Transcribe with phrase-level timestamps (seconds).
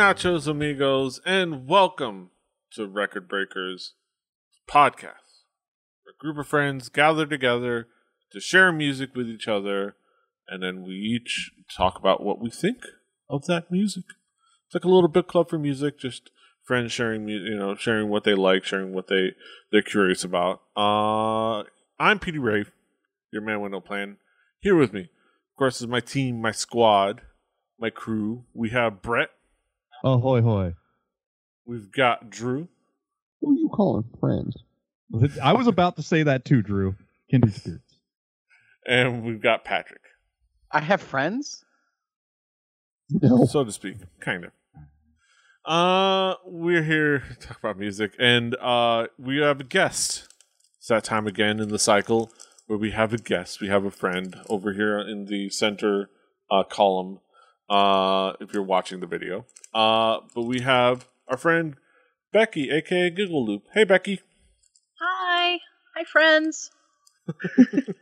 [0.00, 2.30] Nachos, amigos, and welcome
[2.72, 3.92] to Record Breakers
[4.66, 5.42] podcast.
[6.08, 7.86] A group of friends gather together
[8.32, 9.96] to share music with each other,
[10.48, 12.78] and then we each talk about what we think
[13.28, 14.04] of that music.
[14.64, 16.30] It's like a little book club for music, just
[16.64, 19.34] friends sharing, you know, sharing what they like, sharing what they
[19.70, 20.62] they're curious about.
[20.74, 21.64] Uh,
[21.98, 22.72] I'm Petey Rave,
[23.30, 24.16] your man with no plan.
[24.60, 27.20] Here with me, of course, is my team, my squad,
[27.78, 28.44] my crew.
[28.54, 29.28] We have Brett.
[30.02, 30.42] Ahoy hoy.
[30.42, 30.74] Hoy.
[31.66, 32.68] We've got Drew.
[33.40, 34.56] Who are you calling friends?
[35.42, 36.94] I was about to say that too, Drew.
[37.30, 37.94] Kindred spirits.
[38.86, 40.02] And we've got Patrick,
[40.72, 41.64] I have friends.
[43.10, 43.44] No.
[43.44, 44.52] so to speak, kind of.
[45.64, 50.28] Uh, we're here to talk about music, and uh, we have a guest.
[50.78, 52.32] It's that time again in the cycle
[52.66, 53.60] where we have a guest.
[53.60, 56.08] We have a friend over here in the center
[56.50, 57.20] uh, column.
[57.70, 61.76] Uh, if you're watching the video, uh, but we have our friend
[62.32, 63.62] Becky, aka Giggle Loop.
[63.72, 64.20] Hey, Becky.
[65.00, 65.58] Hi.
[65.96, 66.70] Hi, friends.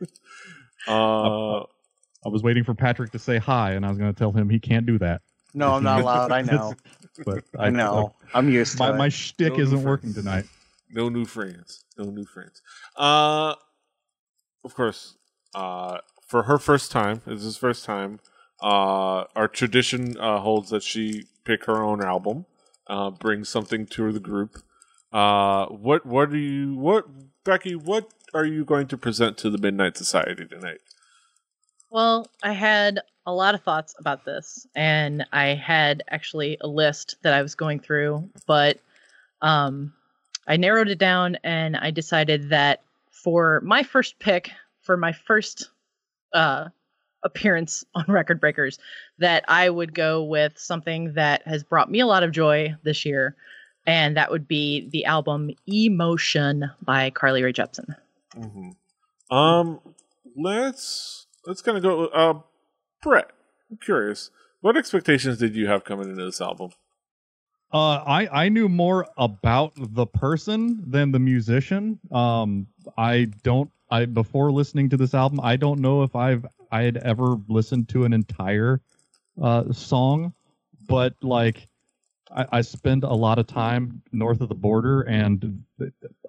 [0.87, 4.31] Uh, I was waiting for Patrick to say hi, and I was going to tell
[4.31, 5.21] him he can't do that.
[5.53, 6.31] No, I'm not allowed.
[6.31, 6.73] I know.
[7.25, 8.15] But I know.
[8.33, 8.95] I'm used to My, it.
[8.97, 9.85] my shtick No isn't difference.
[9.85, 10.45] working tonight.
[10.89, 12.61] no new friends no new friends
[12.95, 13.55] uh
[14.63, 15.15] of course
[15.53, 18.21] uh for her first time it's his first time
[18.61, 22.45] uh our tradition uh holds that she pick her own album
[22.87, 24.61] uh bring something to the group.
[25.11, 27.05] Uh what what do you what
[27.43, 30.79] becky what are you going to present to the midnight society tonight?
[31.89, 37.15] Well, I had a lot of thoughts about this, and I had actually a list
[37.23, 38.79] that I was going through, but
[39.41, 39.93] um,
[40.47, 42.81] I narrowed it down and I decided that
[43.11, 45.69] for my first pick, for my first
[46.33, 46.69] uh,
[47.23, 48.79] appearance on Record Breakers,
[49.17, 53.05] that I would go with something that has brought me a lot of joy this
[53.05, 53.35] year,
[53.85, 57.95] and that would be the album Emotion by Carly Rae Jepsen.
[58.35, 59.35] mm-hmm.
[59.35, 59.79] um
[60.37, 62.39] let's let's kind of go uh
[63.01, 63.31] brett
[63.71, 64.29] i'm curious
[64.61, 66.69] what expectations did you have coming into this album
[67.71, 71.99] Uh, I I knew more about the person than the musician.
[72.11, 72.65] Um,
[72.97, 73.69] I don't.
[73.91, 77.89] I before listening to this album, I don't know if I've I had ever listened
[77.89, 78.81] to an entire
[79.41, 80.33] uh, song,
[80.87, 81.67] but like
[82.31, 85.63] I, I spend a lot of time north of the border, and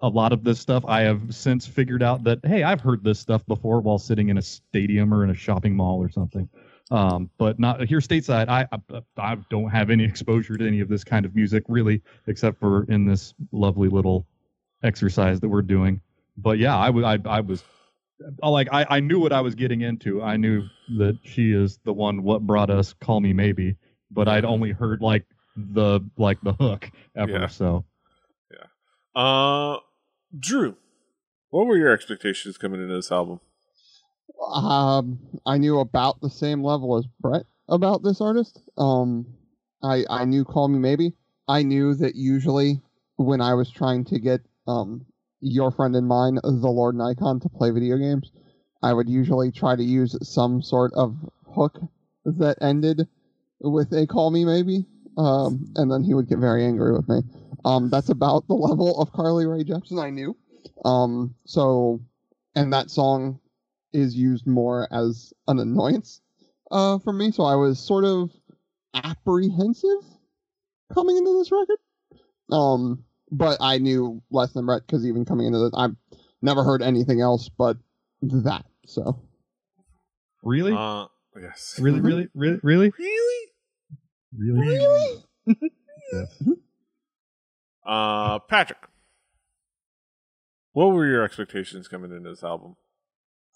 [0.01, 3.21] a lot of this stuff I have since figured out that hey, I've heard this
[3.21, 6.49] stuff before while sitting in a stadium or in a shopping mall or something
[6.91, 8.49] um, but not here stateside.
[8.49, 12.03] I, I I don't have any exposure to any of this kind of music really,
[12.27, 14.27] except for in this lovely little
[14.83, 16.01] exercise that we're doing.
[16.37, 17.63] But yeah, I was I, I was
[18.43, 20.23] like I, I knew what I was getting into.
[20.23, 20.65] I knew
[20.99, 22.23] that she is the one.
[22.23, 22.93] What brought us?
[23.01, 23.77] Call me maybe.
[24.11, 25.25] But I'd only heard like
[25.57, 27.33] the like the hook ever.
[27.33, 27.47] Yeah.
[27.47, 27.85] So
[28.51, 29.21] yeah.
[29.21, 29.79] Uh,
[30.39, 30.77] Drew,
[31.51, 33.41] what were your expectations coming into this album?
[34.53, 38.61] Um, I knew about the same level as Brett about this artist.
[38.79, 39.27] Um,
[39.83, 41.15] I I knew Call Me Maybe.
[41.49, 42.81] I knew that usually
[43.17, 45.07] when I was trying to get um
[45.41, 48.31] your friend and mine, the Lord Nikon, to play video games,
[48.83, 51.17] I would usually try to use some sort of
[51.55, 51.79] hook
[52.25, 53.09] that ended
[53.61, 54.87] with a Call Me Maybe.
[55.19, 57.23] Um, and then he would get very angry with me.
[57.65, 60.37] Um, that's about the level of Carly Rae Jepsen I knew.
[60.85, 62.01] Um, so,
[62.55, 63.41] and that song
[63.93, 66.21] is used more as an annoyance
[66.71, 67.33] uh, for me.
[67.33, 68.31] So I was sort of
[68.95, 70.05] apprehensive
[70.95, 71.79] coming into this record.
[72.51, 75.97] Um, but I knew less than Brett because even coming into this, I've
[76.43, 77.77] never heard anything else but
[78.23, 78.65] that.
[78.87, 79.21] So
[80.43, 81.07] really, Uh,
[81.41, 81.77] yes.
[81.81, 82.93] really, really, really, really,
[84.37, 84.69] Really?
[84.69, 85.25] really,
[86.13, 86.43] Yes.
[87.87, 88.79] Uh, Patrick,
[90.73, 92.77] what were your expectations coming into this album?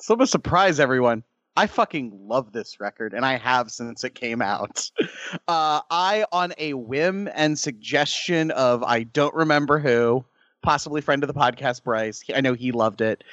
[0.00, 1.22] So I'm gonna surprise everyone.
[1.56, 4.90] I fucking love this record, and I have since it came out.
[5.48, 10.24] Uh, I, on a whim and suggestion of I don't remember who,
[10.62, 12.22] possibly friend of the podcast, Bryce.
[12.34, 13.24] I know he loved it.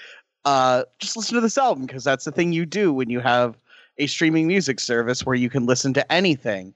[0.44, 3.56] Uh, just listen to this album because that's the thing you do when you have
[3.97, 6.74] a streaming music service where you can listen to anything.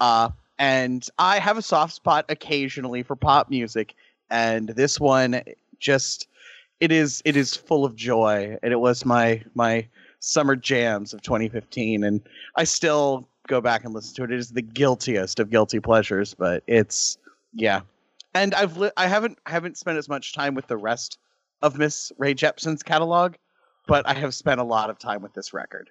[0.00, 3.94] Uh, and I have a soft spot occasionally for pop music,
[4.30, 5.42] and this one
[5.78, 6.28] just
[6.80, 9.86] it is it is full of joy, and it was my my
[10.22, 12.20] summer jams of 2015, and
[12.56, 14.30] I still go back and listen to it.
[14.32, 17.18] It is the guiltiest of guilty pleasures, but it's
[17.52, 17.80] yeah.
[18.34, 21.18] And I've li- I haven't I haven't spent as much time with the rest
[21.60, 23.34] of Miss Rae Jepsen's catalog,
[23.86, 25.90] but I have spent a lot of time with this record.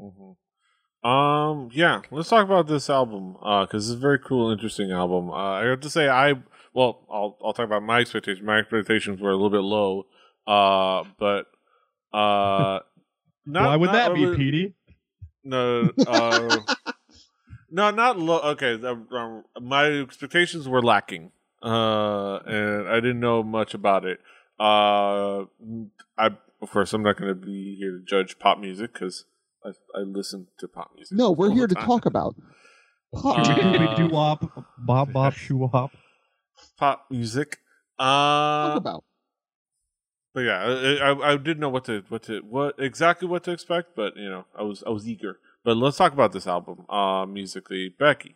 [0.00, 1.08] Mm-hmm.
[1.08, 5.30] Um, yeah, let's talk about this album because it's a very cool, interesting album.
[5.30, 6.34] Uh, I have to say, I
[6.72, 8.46] well, I'll I'll talk about my expectations.
[8.46, 10.06] My expectations were a little bit low,
[10.46, 11.46] uh, but
[12.16, 12.80] uh,
[13.46, 14.74] not, Why would not that be, overly- Petey?
[15.44, 16.58] No, uh,
[17.70, 18.38] no, not low.
[18.52, 24.20] Okay, um, um, my expectations were lacking, uh, and I didn't know much about it.
[24.60, 25.44] Uh,
[26.16, 26.26] I
[26.60, 29.24] of course I'm not going to be here to judge pop music because
[29.64, 31.18] I, I listen to pop music.
[31.18, 31.86] No, we're here to time.
[31.86, 32.36] talk about
[33.12, 33.38] pop.
[33.48, 33.96] Uh, music.
[33.96, 35.90] Doo wop, bop bop shoo wop.
[36.78, 37.58] pop music.
[37.98, 39.04] talk Uh, about.
[40.34, 43.50] But yeah, I, I I didn't know what to what to what exactly what to
[43.52, 45.38] expect, but you know I was I was eager.
[45.64, 47.88] But let's talk about this album, uh, musically.
[47.88, 48.34] Becky,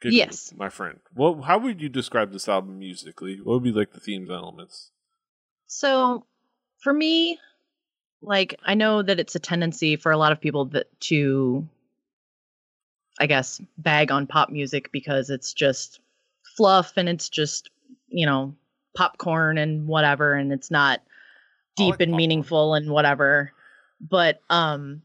[0.00, 0.52] good Yes.
[0.56, 1.00] my friend.
[1.14, 1.42] What?
[1.42, 3.36] How would you describe this album musically?
[3.36, 4.90] What would be like the themes and elements?
[5.66, 6.26] So,
[6.82, 7.38] for me,
[8.22, 11.66] like I know that it's a tendency for a lot of people that to
[13.18, 16.00] I guess bag on pop music because it's just
[16.56, 17.70] fluff and it's just,
[18.08, 18.54] you know,
[18.96, 21.00] popcorn and whatever and it's not
[21.76, 22.16] deep like and popcorn.
[22.16, 23.52] meaningful and whatever.
[24.00, 25.02] But um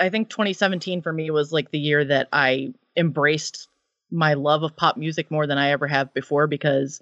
[0.00, 3.68] I think 2017 for me was like the year that I embraced
[4.10, 7.00] my love of pop music more than I ever have before because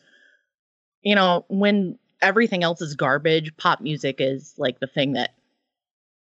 [1.03, 5.35] you know, when everything else is garbage, pop music is like the thing that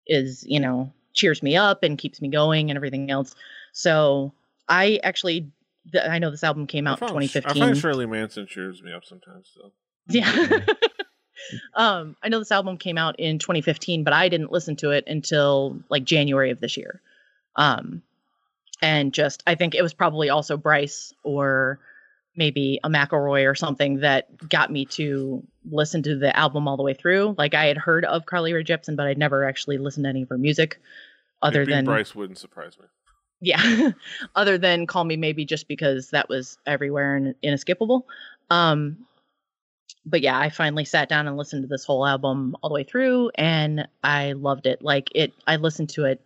[0.08, 3.36] is, you know, cheers me up and keeps me going and everything else.
[3.72, 4.34] So
[4.68, 5.52] I actually,
[5.92, 7.62] th- I know this album came out in I find, I 2015.
[7.62, 9.52] find Shirley Manson cheers me up sometimes.
[9.54, 9.72] So
[10.10, 10.32] Yeah.
[11.76, 15.06] um, I know this album came out in 2015, but I didn't listen to it
[15.08, 17.02] until like January of this year.
[17.56, 18.02] Um,
[18.82, 21.80] and just, I think it was probably also Bryce or
[22.36, 26.84] maybe a McElroy or something that got me to listen to the album all the
[26.84, 27.36] way through.
[27.38, 30.24] Like I had heard of Carly Rae Jepsen, but I'd never actually listened to any
[30.24, 30.80] of her music
[31.42, 32.86] other than Bryce wouldn't surprise me.
[33.44, 33.92] Yeah.
[34.36, 38.08] Other than call me maybe just because that was everywhere and inescapable.
[38.50, 39.06] Um
[40.06, 42.84] but yeah i finally sat down and listened to this whole album all the way
[42.84, 44.82] through and i loved it.
[44.82, 46.22] Like it i listened to it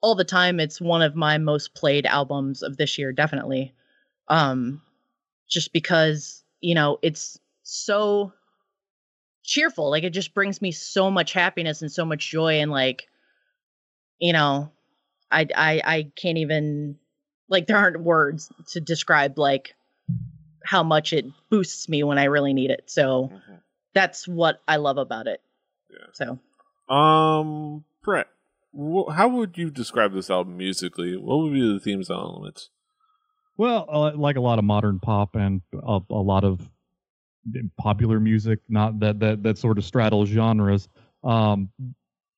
[0.00, 0.60] all the time.
[0.60, 3.72] It's one of my most played albums of this year definitely.
[4.28, 4.80] Um
[5.48, 8.32] just because you know it's so
[9.42, 9.90] cheerful.
[9.90, 13.08] Like it just brings me so much happiness and so much joy and like
[14.18, 14.70] you know
[15.34, 16.98] I I I can't even
[17.48, 19.74] like there aren't words to describe like
[20.64, 22.84] how much it boosts me when I really need it.
[22.86, 23.60] So Mhm.
[23.92, 25.42] that's what I love about it.
[25.90, 26.06] Yeah.
[26.12, 26.38] So
[26.94, 28.28] Um, Brett,
[28.72, 31.16] wh- how would you describe this album musically?
[31.16, 32.70] What would be the themes and elements?
[33.56, 36.68] Well, uh, like a lot of modern pop and a, a lot of
[37.78, 40.88] popular music, not that that that sort of straddles genres.
[41.22, 41.70] Um,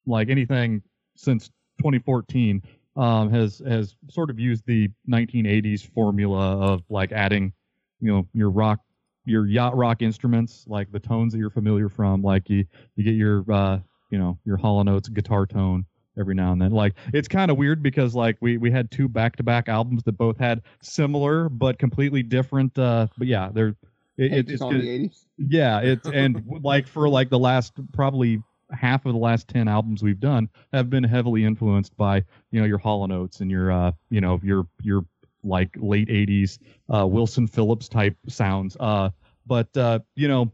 [0.07, 0.83] like anything
[1.17, 1.49] since
[1.79, 2.63] 2014
[2.97, 7.53] um, has has sort of used the 1980s formula of like adding,
[8.01, 8.81] you know, your rock,
[9.25, 12.65] your yacht rock instruments, like the tones that you're familiar from, like you
[12.97, 13.79] you get your uh,
[14.11, 15.85] you know your Hall and Oates guitar tone
[16.19, 16.73] every now and then.
[16.73, 20.03] Like it's kind of weird because like we we had two back to back albums
[20.05, 22.79] that both had similar but completely different.
[22.79, 23.77] Uh, but yeah, they're
[24.17, 25.25] it, it Takes just on the 80s.
[25.37, 30.03] yeah, it's and like for like the last probably half of the last 10 albums
[30.03, 33.71] we've done have been heavily influenced by, you know, your Hall and Oates and your
[33.71, 35.05] uh, you know, your your
[35.45, 36.59] like late 80s
[36.93, 38.77] uh Wilson Phillips type sounds.
[38.79, 39.11] Uh
[39.47, 40.51] but uh, you know,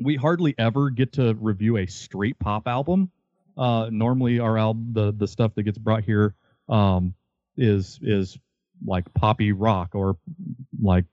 [0.00, 3.10] we hardly ever get to review a straight pop album.
[3.56, 6.34] Uh normally our album the the stuff that gets brought here
[6.68, 7.14] um
[7.56, 8.38] is is
[8.84, 10.16] like poppy rock or
[10.80, 11.04] like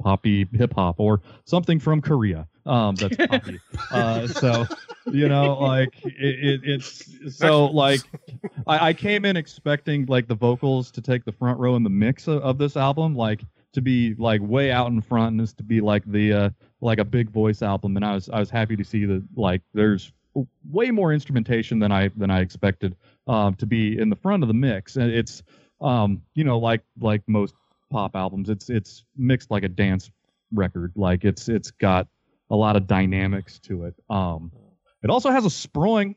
[0.00, 2.48] poppy hip hop or something from Korea.
[2.66, 3.60] Um, that's poppy.
[3.90, 4.66] uh, so
[5.06, 8.00] you know, like it, it, it's so like
[8.66, 11.90] I, I came in expecting like the vocals to take the front row in the
[11.90, 13.42] mix of, of this album, like
[13.72, 16.50] to be like way out in front and this to be like the uh
[16.80, 17.96] like a big voice album.
[17.96, 20.12] And I was I was happy to see that like there's
[20.70, 24.48] way more instrumentation than I than I expected um to be in the front of
[24.48, 24.96] the mix.
[24.96, 25.42] And it's
[25.80, 27.54] um you know like like most
[27.90, 30.10] pop albums it's it's mixed like a dance
[30.52, 30.92] record.
[30.94, 32.06] Like it's it's got
[32.52, 34.52] a lot of dynamics to it um
[35.02, 36.14] it also has a sproing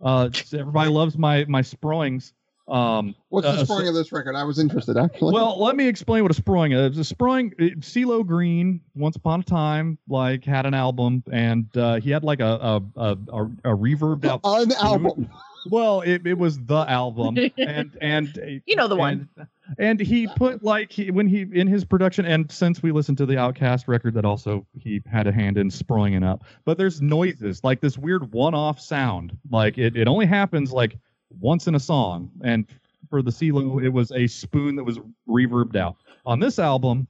[0.00, 2.32] uh everybody loves my my sproings
[2.68, 4.36] um What's uh, the so- of this record?
[4.36, 5.34] I was interested actually.
[5.34, 6.96] well, let me explain what a sproing is.
[6.98, 11.98] A sproing, it- CeeLo Green, once upon a time, like had an album, and uh,
[11.98, 14.40] he had like a a a, a, a reverbed out.
[14.44, 15.28] an album.
[15.66, 19.28] Well, it, it was the album, and and You know the one.
[19.36, 19.48] and,
[19.78, 23.26] and he put like he, when he in his production, and since we listened to
[23.26, 26.44] the OutKast record, that also he had a hand in sproing it up.
[26.64, 30.98] But there's noises like this weird one-off sound, like it it only happens like
[31.38, 32.66] once in a song, and
[33.08, 34.98] for the CeeLo, it was a spoon that was
[35.28, 35.96] reverbed out.
[36.26, 37.08] On this album,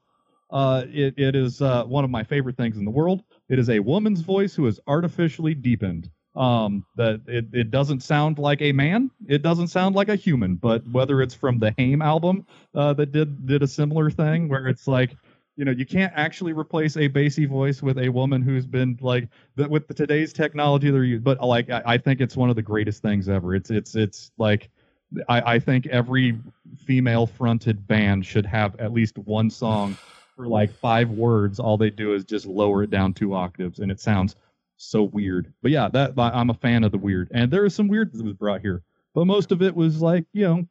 [0.50, 3.22] uh, it, it is uh, one of my favorite things in the world.
[3.48, 6.10] It is a woman's voice who is artificially deepened.
[6.36, 9.10] Um, that it, it doesn't sound like a man.
[9.26, 10.54] It doesn't sound like a human.
[10.54, 14.68] But whether it's from the Haim album uh, that did did a similar thing, where
[14.68, 15.16] it's like
[15.60, 19.28] you know you can't actually replace a bassy voice with a woman who's been like
[19.56, 22.56] that with the, today's technology they're used but like I, I think it's one of
[22.56, 24.70] the greatest things ever it's it's it's like
[25.28, 26.38] I, I think every
[26.78, 29.98] female fronted band should have at least one song
[30.34, 33.90] for like five words all they do is just lower it down two octaves and
[33.90, 34.36] it sounds
[34.82, 37.74] so weird but yeah that I- i'm a fan of the weird and there is
[37.74, 38.82] some weird that was brought here
[39.14, 40.66] but most of it was like you know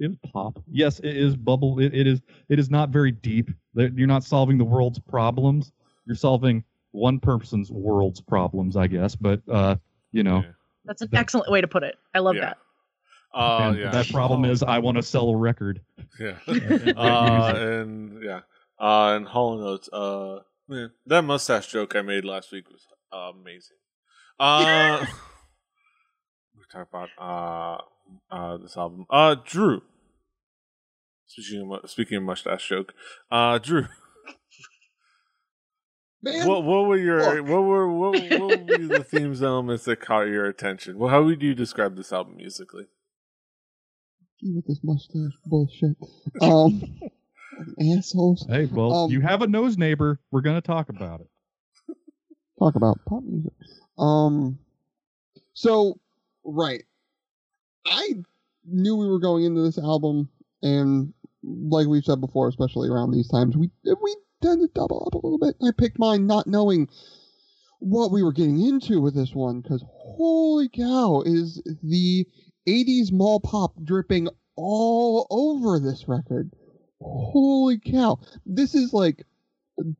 [0.00, 3.50] it was pop yes it is bubble it, it is it is not very deep
[3.74, 5.72] That- you're not solving the world's problems
[6.06, 9.76] you're solving one person's world's problems i guess but uh
[10.12, 10.50] you know Yeah.
[10.86, 11.96] That's an That- excellent way to put it.
[12.14, 12.40] I love Yeah.
[12.40, 12.58] that.
[13.34, 13.90] Uh, and yeah.
[13.90, 15.82] that problem is i want to sell a record
[16.18, 16.38] Yeah.
[16.46, 18.40] and uh, and yeah.
[18.80, 19.88] Uh, and Hollow Notes.
[19.92, 23.76] Uh, man, that mustache joke I made last week was amazing.
[24.38, 25.04] Uh,
[26.56, 29.06] we're talking about uh, uh, this album.
[29.10, 29.82] Uh, Drew.
[31.26, 32.94] Speaking of, speaking of mustache joke,
[33.30, 33.86] uh, Drew,
[36.22, 37.48] Man, what what were your look.
[37.48, 40.98] what were what, what would be the themes elements that caught your attention?
[40.98, 42.86] Well, how would you describe this album musically?
[44.40, 45.96] you with this mustache bullshit.
[46.40, 46.82] Um,
[47.96, 48.46] assholes.
[48.48, 51.26] hey well Um, you have a nose neighbor we're going to talk about it
[52.58, 53.52] talk about pop music.
[53.98, 54.58] Um,
[55.54, 55.98] so
[56.44, 56.84] right,
[57.86, 58.14] I
[58.64, 60.28] knew we were going into this album,
[60.62, 61.12] and
[61.42, 65.26] like we've said before, especially around these times, we we tend to double up a
[65.26, 65.56] little bit.
[65.66, 66.88] I picked mine not knowing
[67.80, 72.26] what we were getting into with this one, because holy cow, is the
[72.68, 76.52] '80s mall pop dripping all over this record.
[77.00, 79.24] Holy cow, this is like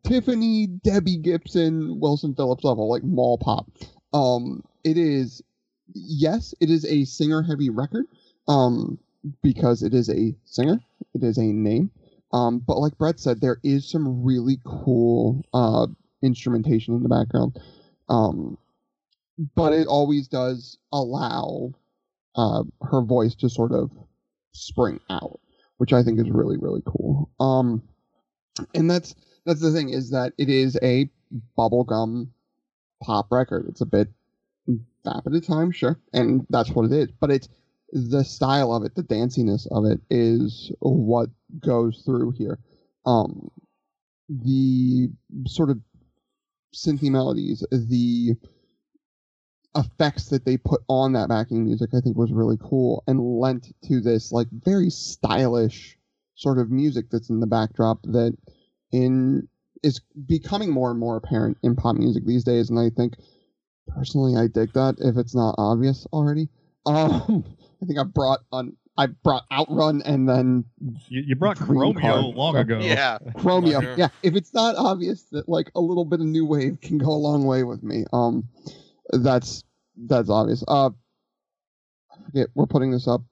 [0.05, 3.71] Tiffany, Debbie Gibson, Wilson Phillips level, like mall pop.
[4.13, 5.43] Um, it is,
[5.95, 8.07] yes, it is a singer heavy record.
[8.49, 8.99] Um,
[9.43, 10.81] because it is a singer,
[11.15, 11.91] it is a name.
[12.33, 15.87] Um, but like Brett said, there is some really cool uh
[16.23, 17.59] instrumentation in the background.
[18.09, 18.59] Um,
[19.55, 21.73] but it always does allow
[22.35, 23.91] uh her voice to sort of
[24.53, 25.41] spring out,
[25.79, 27.31] which I think is really really cool.
[27.41, 27.83] Um,
[28.75, 29.15] and that's
[29.49, 31.09] that's the thing is that it is a
[31.57, 32.29] bubblegum
[33.03, 33.65] pop record.
[33.69, 34.09] It's a bit
[35.07, 37.09] vapid at times, sure, and that's what it is.
[37.19, 37.49] But it's
[37.91, 42.59] the style of it, the danciness of it, is what goes through here.
[43.07, 43.51] Um,
[44.29, 45.09] the
[45.47, 45.81] sort of
[46.75, 48.35] synthy melodies, the
[49.75, 53.75] effects that they put on that backing music, I think was really cool and lent
[53.85, 55.97] to this like very stylish
[56.35, 58.37] sort of music that's in the backdrop that
[58.93, 59.49] in
[59.83, 63.15] is becoming more and more apparent in pop music these days and i think
[63.87, 66.49] personally i dig that if it's not obvious already
[66.87, 67.45] um
[67.83, 70.65] i think i brought on i brought outrun and then
[71.09, 72.37] you, you brought Green chromeo card.
[72.37, 73.19] long ago Yeah.
[73.37, 73.95] chromeo Yeah.
[73.97, 77.07] yeah if it's not obvious that like a little bit of new wave can go
[77.11, 78.49] a long way with me um
[79.11, 79.63] that's
[79.97, 80.91] that's obvious uh
[82.11, 83.23] I forget we're putting this up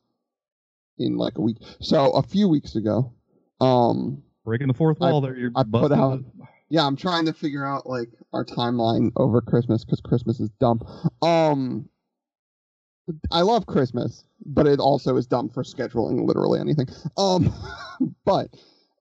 [0.99, 3.13] in like a week so a few weeks ago
[3.61, 7.27] um breaking the fourth I- wall there you're I put out- the- yeah, I'm trying
[7.27, 10.81] to figure out like our timeline over Christmas because Christmas is dumb.
[11.23, 11.89] Um,
[13.31, 16.89] I love Christmas, but it also is dumb for scheduling literally anything.
[17.17, 17.53] Um,
[18.25, 18.49] but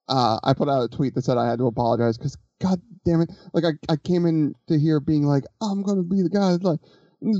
[0.10, 3.22] uh, I put out a tweet that said I had to apologize because God damn
[3.22, 6.52] it, like I, I came in to here being like I'm gonna be the guy
[6.52, 6.80] that's like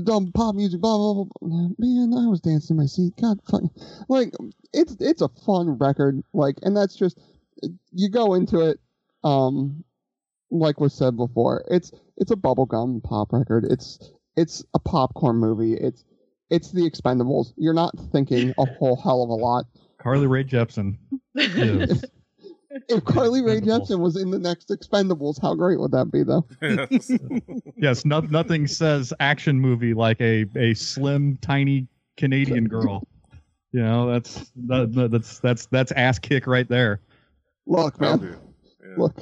[0.02, 1.68] dumb pop music, blah blah blah.
[1.78, 3.12] Man, I was dancing in my seat.
[3.20, 3.70] God, fucking,
[4.08, 4.32] like
[4.72, 7.16] it's it's a fun record, like, and that's just
[7.92, 8.78] you go into it.
[9.24, 9.84] Um,
[10.50, 13.64] like was said before, it's it's a bubblegum pop record.
[13.68, 13.98] It's
[14.36, 15.74] it's a popcorn movie.
[15.74, 16.04] It's
[16.50, 17.52] it's the Expendables.
[17.56, 19.64] You're not thinking a whole hell of a lot.
[19.98, 20.98] Carly Rae Jepsen
[21.34, 22.04] is
[22.88, 23.88] If Carly Rae Expendables.
[23.88, 26.46] Jepsen was in the next Expendables, how great would that be, though?
[26.62, 27.10] Yes.
[27.76, 33.06] yes no, nothing says action movie like a a slim tiny canadian girl
[33.72, 37.00] you know that's that, that- that's that's that's ass kick right there
[37.66, 38.38] Look, That'll man.
[38.80, 38.94] Yeah.
[38.96, 39.16] look,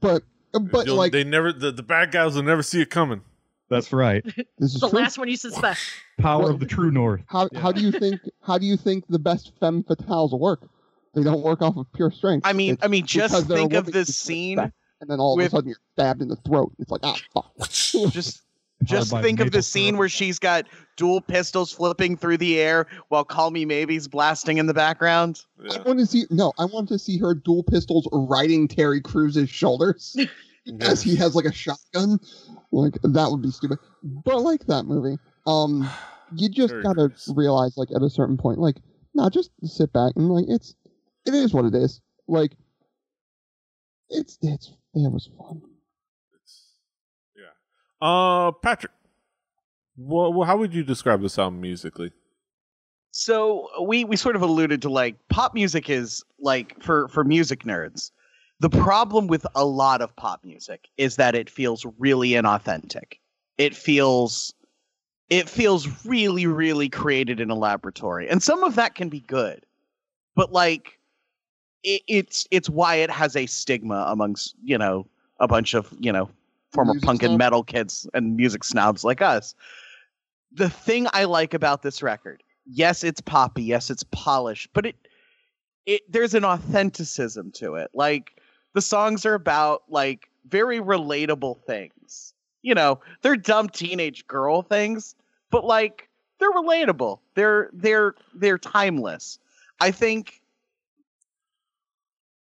[0.00, 0.22] but
[0.52, 3.22] but You'll- like they never the, the bad guys will never see it coming.
[3.70, 4.22] that's right
[4.58, 4.98] this is the true.
[4.98, 5.80] last one you suspect.
[6.20, 7.60] power of the true north How Yeah.
[7.60, 10.68] how do you think how do you think the best femme fatales work?
[11.14, 12.46] They don't work off of pure strength.
[12.46, 14.58] I mean, It's I mean, because just they're think of this scene.
[14.58, 14.72] and
[15.10, 16.72] then all of a sudden you're stabbed in the throat.
[16.78, 17.52] It's like ah fuck.
[18.12, 18.42] Just
[18.82, 22.86] Just think of maple the scene where she's got dual pistols flipping through the air
[23.08, 25.42] while "Call Me Maybe's" blasting in the background.
[25.70, 29.50] I want to see no, I want to see her dual pistols riding Terry Crews's
[29.50, 30.16] shoulders
[30.80, 32.18] as he has like a shotgun.
[32.70, 33.78] Like that would be stupid.
[34.02, 35.18] But I like that movie.
[35.46, 35.88] Um
[36.34, 37.32] you just Terry gotta Crews.
[37.34, 38.76] realize like at a certain point, like,
[39.14, 40.74] no, just sit back and like it's
[41.26, 42.00] it is what it is.
[42.28, 42.52] Like
[44.08, 45.62] it's it's it was fun.
[48.02, 48.90] Uh, Patrick,
[49.96, 52.10] how would you describe this album musically?
[53.12, 57.62] So we we sort of alluded to like pop music is like for for music
[57.62, 58.10] nerds.
[58.58, 63.18] The problem with a lot of pop music is that it feels really inauthentic.
[63.56, 64.52] It feels
[65.30, 68.28] it feels really really created in a laboratory.
[68.28, 69.64] And some of that can be good.
[70.34, 70.98] But like
[71.84, 75.06] it, it's it's why it has a stigma amongst, you know,
[75.38, 76.28] a bunch of, you know,
[76.72, 79.54] former Music punk and metal kids and music snobs like us.
[80.52, 84.94] The thing I like about this record yes it's poppy yes it's polished but it
[85.84, 87.90] it there's an authenticism to it.
[87.92, 88.40] Like
[88.72, 92.34] the songs are about like very relatable things.
[92.62, 95.14] You know they're dumb teenage girl things
[95.50, 97.18] but like they're relatable.
[97.34, 99.38] They're they're they're timeless.
[99.80, 100.40] I think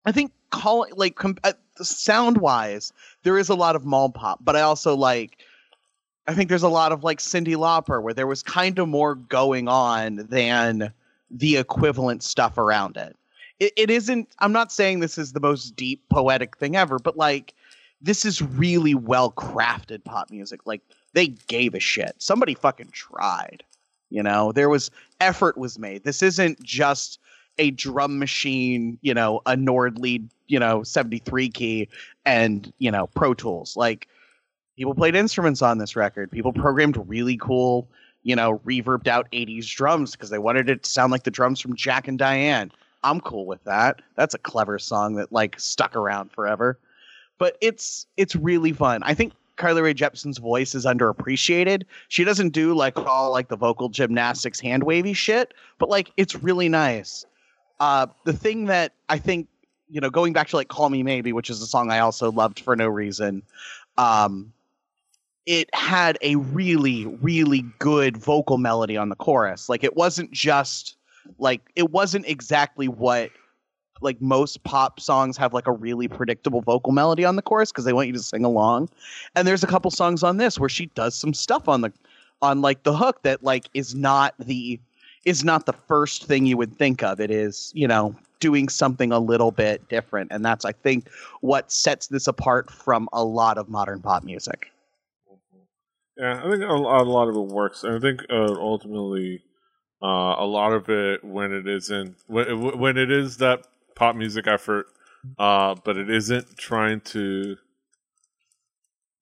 [0.05, 2.91] i think calling like com- uh, sound wise
[3.23, 5.37] there is a lot of mall pop but i also like
[6.27, 9.15] I think there's a lot of like Cyndi Lauper where there was kind of more
[9.15, 10.93] going on than
[11.29, 13.17] the equivalent stuff around it.
[13.59, 13.73] it.
[13.75, 17.53] It isn't, I'm not saying this is the most deep poetic thing ever, but like
[18.01, 20.61] this is really well crafted pop music.
[20.65, 20.81] Like
[21.13, 22.15] they gave a shit.
[22.19, 23.63] Somebody fucking tried.
[24.09, 26.03] You know, there was effort was made.
[26.03, 27.19] This isn't just
[27.61, 31.87] a drum machine, you know, a Nord lead, you know, 73 key
[32.25, 33.77] and, you know, Pro Tools.
[33.77, 34.07] Like
[34.75, 36.31] people played instruments on this record.
[36.31, 37.87] People programmed really cool,
[38.23, 41.61] you know, reverbed out 80s drums because they wanted it to sound like the drums
[41.61, 42.71] from Jack and Diane.
[43.03, 44.01] I'm cool with that.
[44.15, 46.79] That's a clever song that like stuck around forever.
[47.37, 49.03] But it's it's really fun.
[49.03, 51.83] I think Carly Rae Jepsen's voice is underappreciated.
[52.07, 56.35] She doesn't do like all like the vocal gymnastics hand wavy shit, but like it's
[56.35, 57.23] really nice.
[57.81, 59.47] Uh the thing that I think,
[59.89, 62.31] you know, going back to like Call Me Maybe, which is a song I also
[62.31, 63.41] loved for no reason.
[63.97, 64.53] Um
[65.47, 70.95] it had a really really good vocal melody on the chorus like it wasn't just
[71.39, 73.31] like it wasn't exactly what
[74.01, 77.85] like most pop songs have like a really predictable vocal melody on the chorus because
[77.85, 78.87] they want you to sing along
[79.35, 81.91] and there's a couple songs on this where she does some stuff on the
[82.43, 84.79] on like the hook that like is not the
[85.25, 89.11] is not the first thing you would think of it is you know doing something
[89.11, 91.09] a little bit different and that's i think
[91.41, 94.71] what sets this apart from a lot of modern pop music
[96.17, 99.43] Yeah, I think a, a lot of it works, and I think uh, ultimately,
[100.03, 104.45] uh, a lot of it when it isn't when, when it is that pop music
[104.47, 104.87] effort,
[105.39, 107.57] uh, but it isn't trying to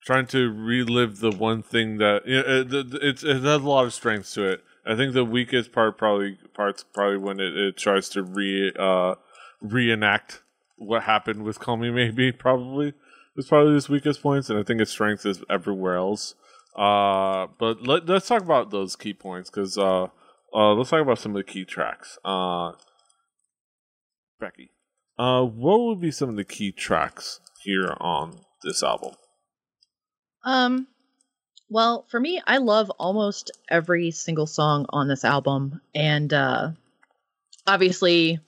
[0.04, 3.84] trying to relive the one thing that you know, it, it, it has a lot
[3.84, 4.64] of strengths to it.
[4.86, 9.14] I think the weakest part probably parts probably when it, it tries to re uh,
[9.60, 10.42] reenact
[10.76, 12.32] what happened with Call Me Maybe.
[12.32, 12.94] Probably
[13.36, 16.34] is probably its weakest points, and I think its strength is everywhere else.
[16.76, 20.06] Uh, but let, let's talk about those key points because uh,
[20.54, 22.18] uh, let's talk about some of the key tracks.
[22.24, 22.72] Uh,
[24.38, 24.70] Becky,
[25.18, 29.14] uh, what would be some of the key tracks here on this album?
[30.44, 30.86] Um,
[31.70, 36.70] well, for me, I love almost every single song on this album, and uh,
[37.66, 38.40] obviously,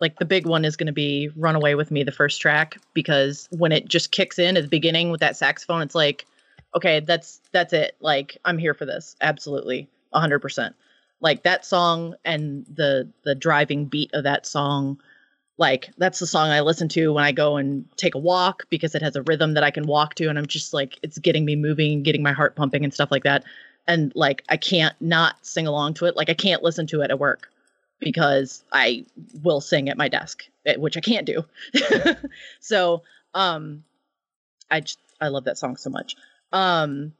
[0.00, 2.78] like the big one is going to be "Run Away with Me," the first track,
[2.94, 6.26] because when it just kicks in at the beginning with that saxophone, it's like,
[6.76, 7.96] okay, that's that's it.
[8.00, 10.76] Like I'm here for this, absolutely, hundred percent.
[11.20, 15.00] Like that song and the the driving beat of that song
[15.56, 18.94] like that's the song I listen to when I go and take a walk because
[18.94, 21.44] it has a rhythm that I can walk to and I'm just like it's getting
[21.44, 23.44] me moving, getting my heart pumping and stuff like that.
[23.86, 26.16] And like I can't not sing along to it.
[26.16, 27.50] Like I can't listen to it at work
[28.00, 29.04] because I
[29.42, 31.44] will sing at my desk, eh, which I can't do.
[32.60, 33.84] so, um
[34.70, 36.16] I just I love that song so much.
[36.52, 37.12] Um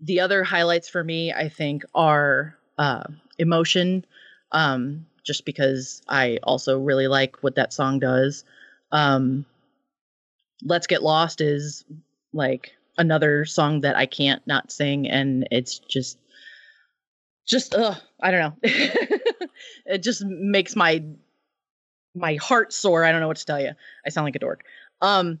[0.00, 3.04] the other highlights for me I think are uh
[3.38, 4.04] emotion
[4.52, 8.44] um just because I also really like what that song does.
[8.92, 9.44] Um,
[10.62, 11.84] Let's Get Lost is
[12.32, 16.18] like another song that I can't not sing, and it's just,
[17.46, 18.56] just, I don't know.
[19.86, 21.04] it just makes my
[22.14, 23.04] my heart soar.
[23.04, 23.72] I don't know what to tell you.
[24.04, 24.64] I sound like a dork.
[25.02, 25.40] Um,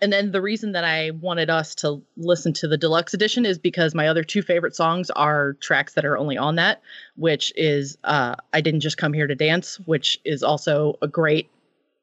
[0.00, 3.58] and then the reason that I wanted us to listen to the deluxe edition is
[3.58, 6.82] because my other two favorite songs are tracks that are only on that,
[7.16, 11.50] which is uh, I Didn't Just Come Here to Dance, which is also a great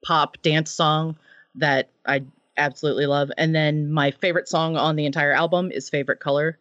[0.04, 1.18] pop dance song
[1.56, 2.24] that I
[2.58, 3.32] absolutely love.
[3.38, 6.58] And then my favorite song on the entire album is Favorite Color,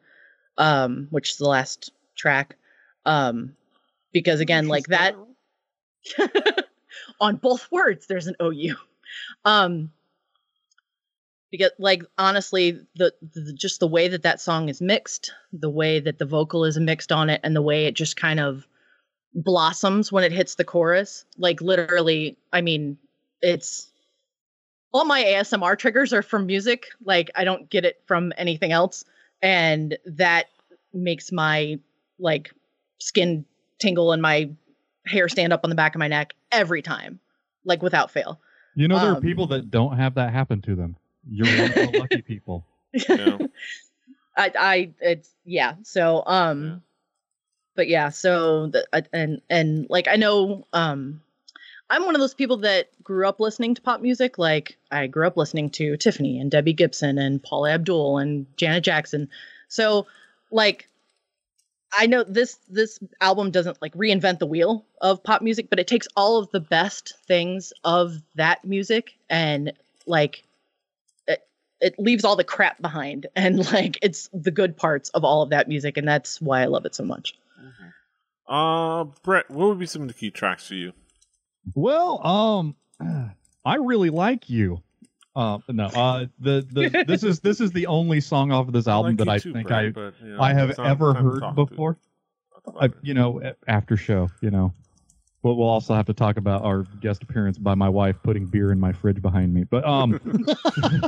[0.57, 2.57] um, which is the last track.
[3.05, 3.57] Um,
[4.13, 5.17] because again, like that
[7.21, 8.77] on both words, there's an OU.
[9.45, 9.91] Um,
[11.55, 16.01] because like honestly the, the, just the way that that song is mixed the way
[16.01, 18.67] that the vocal is mixed on it and the way it just kind of
[19.35, 22.99] blossoms when it hits the chorus like literally i mean
[23.41, 23.87] it's
[24.93, 29.05] all my asmr triggers are from music like i don't get it from anything else
[29.41, 30.47] and that
[30.93, 31.79] makes my
[32.19, 32.53] like
[32.99, 33.45] skin
[33.79, 34.51] tingle and my
[35.07, 37.21] hair stand up on the back of my neck every time
[37.65, 38.41] like without fail
[38.75, 40.97] You know, there are Um, people that don't have that happen to them.
[41.31, 42.65] You're one of the lucky people.
[43.09, 43.39] Yeah.
[44.37, 45.75] I, I, it's yeah.
[45.83, 46.77] So, um, Yeah.
[47.75, 48.09] but yeah.
[48.11, 51.21] So, the, uh, and and like I know, um,
[51.91, 54.39] I'm one of those people that grew up listening to pop music.
[54.39, 58.85] Like I grew up listening to Tiffany and Debbie Gibson and Paula Abdul and Janet
[58.85, 59.29] Jackson.
[59.69, 60.07] So,
[60.53, 60.89] like,
[61.97, 65.87] I know this this album doesn't like reinvent the wheel of pop music, but it
[65.87, 69.73] takes all of the best things of that music and
[70.07, 70.45] like
[71.81, 75.51] it leaves all the crap behind and like it's the good parts of all of
[75.51, 77.35] that music and that's why i love it so much
[78.47, 80.93] Uh, Brett, what would be some of the key tracks for you?
[81.75, 82.77] Well, um,
[83.65, 84.83] I really like you.
[85.35, 88.87] Uh, no, uh, the the this is this is the only song off of this
[88.87, 91.55] album like that I too, think Brett, I but, you know, I have ever heard
[91.55, 91.97] before.
[92.67, 94.73] talk I, you know, after show, you know.
[95.45, 98.73] But we'll also have to talk about our guest appearance by my wife putting beer
[98.73, 99.63] in my fridge behind me.
[99.65, 100.19] But um,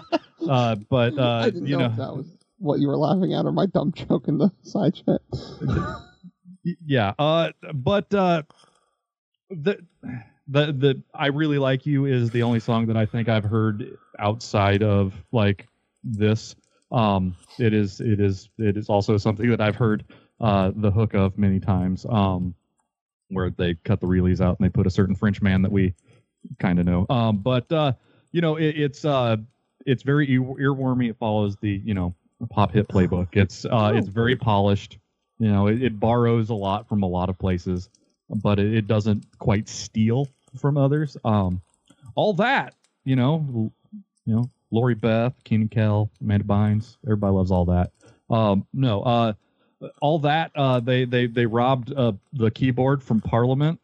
[0.48, 2.26] uh, but uh, I didn't you know, know, if that was
[2.58, 5.20] what you were laughing at or my dumb joke in the side chat.
[6.84, 8.42] Yeah uh but uh
[9.50, 9.78] the
[10.48, 13.96] the the i really like you is the only song that i think i've heard
[14.18, 15.68] outside of like
[16.02, 16.56] this
[16.90, 20.04] um it is it is it is also something that i've heard
[20.40, 22.54] uh the hook of many times um
[23.28, 25.94] where they cut the reelies out and they put a certain french man that we
[26.58, 27.06] kind of know.
[27.10, 27.92] Um but uh
[28.32, 29.36] you know it, it's uh
[29.84, 31.10] it's very ear- earwormy.
[31.10, 32.14] It follows the you know
[32.50, 33.28] pop hit playbook.
[33.32, 34.98] It's uh it's very polished.
[35.38, 37.90] You know, it, it borrows a lot from a lot of places,
[38.30, 41.16] but it, it doesn't quite steal from others.
[41.24, 41.60] Um,
[42.14, 43.70] all that, you know,
[44.24, 47.92] you know, Lori Beth, Kenan Kel, Amanda Bynes, everybody loves all that.
[48.30, 49.32] Um, no, uh,
[50.00, 53.80] all that uh, they they they robbed uh, the keyboard from Parliament.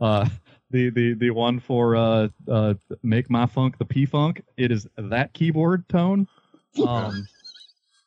[0.00, 0.28] Uh,
[0.70, 4.42] the the the one for uh, uh, make my funk the P funk.
[4.56, 6.26] It is that keyboard tone.
[6.84, 7.26] Um,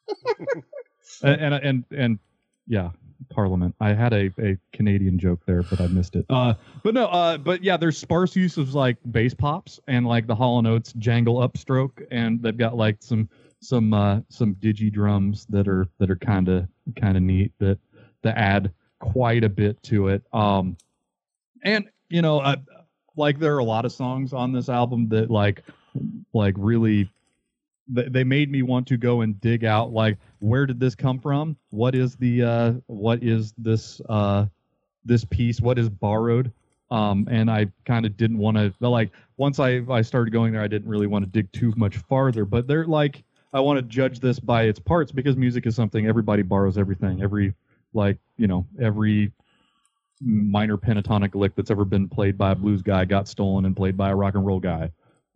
[1.23, 2.19] and, and and and
[2.67, 2.89] yeah,
[3.29, 3.75] Parliament.
[3.79, 6.25] I had a, a Canadian joke there, but I missed it.
[6.29, 10.27] Uh, but no, uh, but yeah, there's sparse use of like bass pops and like
[10.27, 13.29] the Hall and Oates jangle upstroke, and they've got like some
[13.61, 17.79] some uh, some digi drums that are that are kind of kind of neat that
[18.23, 20.23] that add quite a bit to it.
[20.33, 20.77] Um,
[21.63, 22.57] and you know, I,
[23.15, 25.63] like there are a lot of songs on this album that like
[26.33, 27.09] like really
[27.87, 31.55] they made me want to go and dig out like where did this come from?
[31.69, 34.47] What is the uh what is this uh
[35.03, 35.61] this piece?
[35.61, 36.51] What is borrowed?
[36.91, 40.61] Um and i kind of didn't want to like once i i started going there
[40.61, 43.23] i didn't really want to dig too much farther but they're like
[43.55, 47.21] i want to judge this by its parts because music is something everybody borrows everything
[47.21, 47.53] every
[47.93, 49.31] like you know every
[50.21, 53.97] minor pentatonic lick that's ever been played by a blues guy got stolen and played
[53.97, 54.91] by a rock and roll guy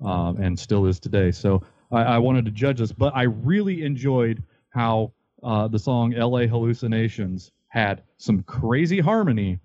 [0.05, 3.83] um, and still is today so I, I wanted to judge this, but I really
[3.83, 5.11] enjoyed how
[5.43, 6.47] uh, the song "L.A.
[6.47, 9.59] Hallucinations" had some crazy harmony,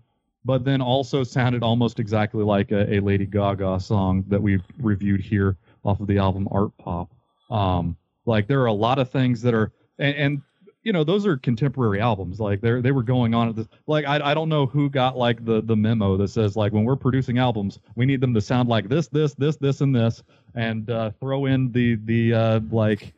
[0.44, 5.20] but then also sounded almost exactly like a, a Lady Gaga song that we reviewed
[5.20, 7.08] here off of the album Artpop.
[7.50, 10.42] Um, like there are a lot of things that are, and, and
[10.82, 12.38] you know those are contemporary albums.
[12.38, 13.66] Like they they were going on at this.
[13.86, 16.84] Like I I don't know who got like the the memo that says like when
[16.84, 20.22] we're producing albums, we need them to sound like this this this this and this
[20.54, 23.14] and uh, throw in the the uh, like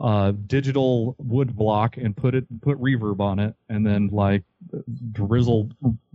[0.00, 4.42] uh, digital wood block and put it put reverb on it, and then like
[5.12, 5.70] drizzle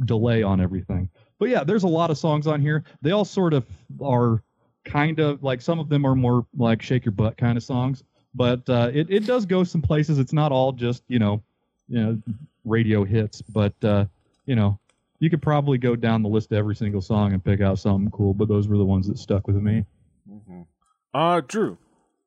[0.05, 1.09] delay on everything.
[1.39, 2.83] But yeah, there's a lot of songs on here.
[3.01, 3.65] They all sort of
[4.03, 4.43] are
[4.85, 8.03] kind of like some of them are more like shake your butt kind of songs,
[8.33, 10.19] but uh, it it does go some places.
[10.19, 11.41] It's not all just you know
[11.87, 12.21] you know
[12.65, 14.05] radio hits, but uh,
[14.45, 14.77] you know.
[15.19, 18.09] You could probably go down the list of every single song and pick out something
[18.09, 19.85] cool, but those were the ones that stuck with me.
[20.27, 20.65] Mhm.
[21.13, 21.77] Uh, Drew,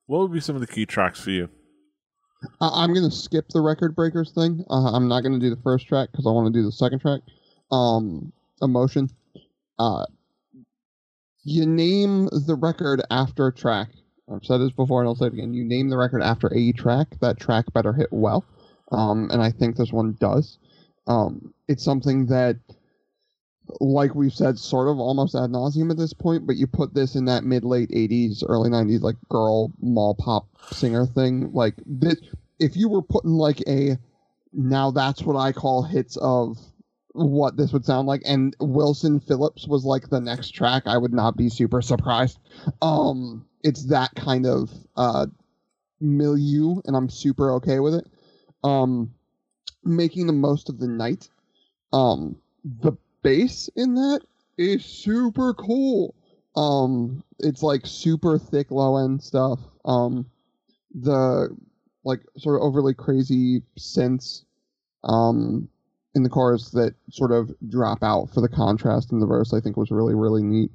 [0.07, 1.49] what would be some of the key tracks for you?
[2.61, 4.65] I- I'm gonna skip the record breakers thing.
[4.71, 7.01] Uh, I'm not gonna do the first track because I want to do the second
[7.01, 7.23] track.
[7.73, 9.11] Um, emotion.
[9.81, 10.07] Uh,
[11.43, 13.89] you name the record after a track.
[14.33, 15.55] I've said this before and I'll say it again.
[15.55, 17.09] You name the record after a track.
[17.21, 18.45] That track better hit well.
[18.91, 20.59] Um, and I think this one does.
[21.07, 22.57] Um, it's something that,
[23.81, 26.47] like we've said, sort of almost ad nauseum at this point.
[26.47, 30.47] But you put this in that mid late '80s, early '90s, like girl mall pop
[30.71, 31.53] singer thing.
[31.53, 32.17] Like this,
[32.59, 33.99] if you were putting like a
[34.53, 36.59] now that's what I call hits of
[37.13, 41.13] what this would sound like and Wilson Phillips was like the next track I would
[41.13, 42.41] not be super surprised
[42.83, 45.27] um it's that kind of uh
[46.01, 48.07] milieu and I'm super okay with it.
[48.63, 49.13] Um
[49.83, 51.29] making the most of the night.
[51.93, 54.21] Um the bass in that
[54.59, 56.15] is super cool.
[56.55, 59.59] Um it's like super thick low end stuff.
[59.85, 60.27] Um
[60.95, 61.49] the
[62.05, 64.45] like sort of overly crazy synths
[65.05, 65.69] um
[66.15, 69.61] in the chorus that sort of drop out for the contrast in the verse I
[69.61, 70.71] think was really really neat.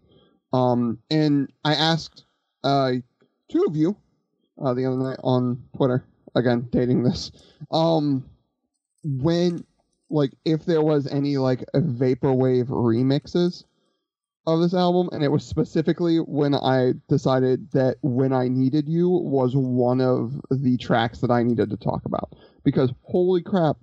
[0.54, 2.26] Um and I asked
[2.64, 2.92] uh
[3.50, 3.96] two of you
[4.64, 6.04] uh the other night on Twitter
[6.36, 7.32] again dating this.
[7.72, 8.26] Um
[9.04, 9.64] when
[10.10, 13.64] like if there was any like vaporwave remixes
[14.48, 19.10] of this album and it was specifically when I decided that when I needed you
[19.10, 22.34] was one of the tracks that I needed to talk about.
[22.64, 23.78] Because holy crap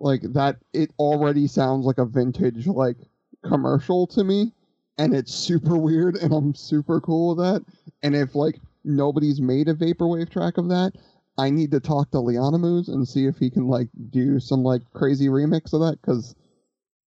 [0.00, 2.96] like that it already sounds like a vintage like
[3.44, 4.52] commercial to me
[5.00, 7.64] and it's super weird and I'm super cool with that
[8.02, 10.92] and if like nobody's made a vaporwave track of that
[11.38, 14.82] I need to talk to Leonimus and see if he can like do some like
[14.92, 16.34] crazy remix of that cuz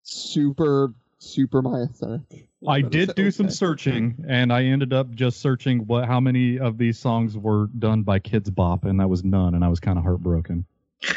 [0.04, 2.48] super super my aesthetic.
[2.68, 6.58] I did it's do some searching, and I ended up just searching what how many
[6.60, 9.80] of these songs were done by Kidz Bop, and that was none, and I was
[9.80, 10.64] kind of heartbroken.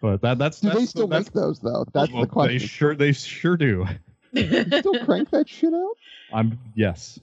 [0.00, 1.84] But that that's Do that's, they still that's, make those though?
[1.92, 2.58] That's well, the question.
[2.58, 3.86] They sure they sure do.
[4.32, 5.96] You still crank that shit out?
[6.32, 7.18] I'm yes,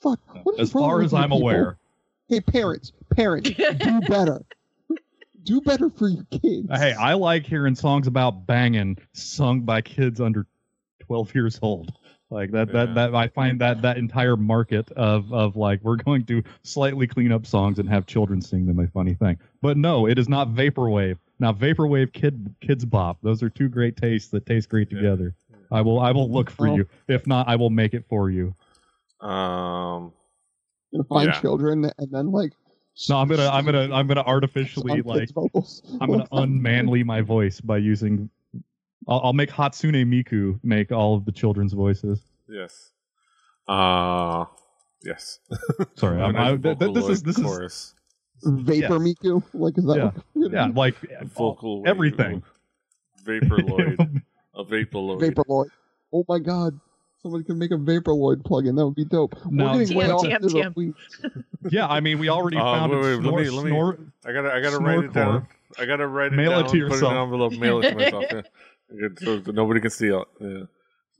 [0.00, 0.20] Fuck.
[0.44, 1.40] What is as wrong far with as you I'm people?
[1.42, 1.78] aware.
[2.28, 4.42] Hey, parents, parents, do better.
[5.44, 6.68] do better for your kids.
[6.70, 10.46] Hey, I like hearing songs about banging sung by kids under
[11.06, 11.92] 12 years old.
[12.28, 12.86] Like that, Yeah.
[12.86, 17.06] that, that I find that that entire market of of like we're going to slightly
[17.06, 19.38] clean up songs and have children sing them a funny thing.
[19.62, 21.18] But no, it is not vaporwave.
[21.38, 23.18] Now vaporwave kid Kidz Bop.
[23.22, 24.98] Those are two great tastes that taste great Yeah.
[24.98, 25.34] together.
[25.70, 26.76] I will I will look for Oh.
[26.76, 26.86] you.
[27.08, 28.54] If not, I will make it for you.
[29.20, 30.12] Um,
[30.92, 31.40] Gonna find Yeah.
[31.40, 32.52] children and then like.
[33.08, 35.28] No, I'm gonna I'm gonna I'm gonna artificially like.
[36.00, 38.30] I'm gonna unmanly my voice by using.
[39.08, 42.20] I'll, I'll make Hatsune Miku make all of the children's voices.
[42.48, 42.90] yes.
[43.68, 44.44] Uh,
[45.04, 45.40] yes.
[45.96, 47.94] Sorry, I'm, I, th- th- this is this is chorus.
[48.44, 49.42] Vapor Miku.
[49.54, 50.48] Like, is that Yeah.
[50.50, 50.94] yeah like
[51.36, 51.86] Vocal wave.
[51.88, 52.42] everything.
[53.24, 54.22] Vaporloid.
[54.56, 55.20] A Vaporloid.
[55.20, 55.66] Vaporloid.
[56.12, 56.78] Oh my god.
[57.22, 58.76] Somebody can make a Vaporloid plugin.
[58.76, 59.34] That would be dope.
[59.50, 59.72] No.
[59.72, 60.76] We're getting way TM, off TM, the TM.
[60.76, 60.96] weeds.
[61.70, 63.02] yeah, I mean we already Uh, found wait, it.
[63.02, 65.46] wait, let me- let me- snore, I gotta, I gotta write it down.
[65.78, 66.64] I gotta write it Mail it down.
[66.64, 67.12] to Put it in yourself.
[67.12, 67.52] an envelope.
[67.54, 68.24] Mail it to myself.
[68.94, 69.08] Yeah.
[69.18, 70.26] So nobody can steal.
[70.40, 70.68] it.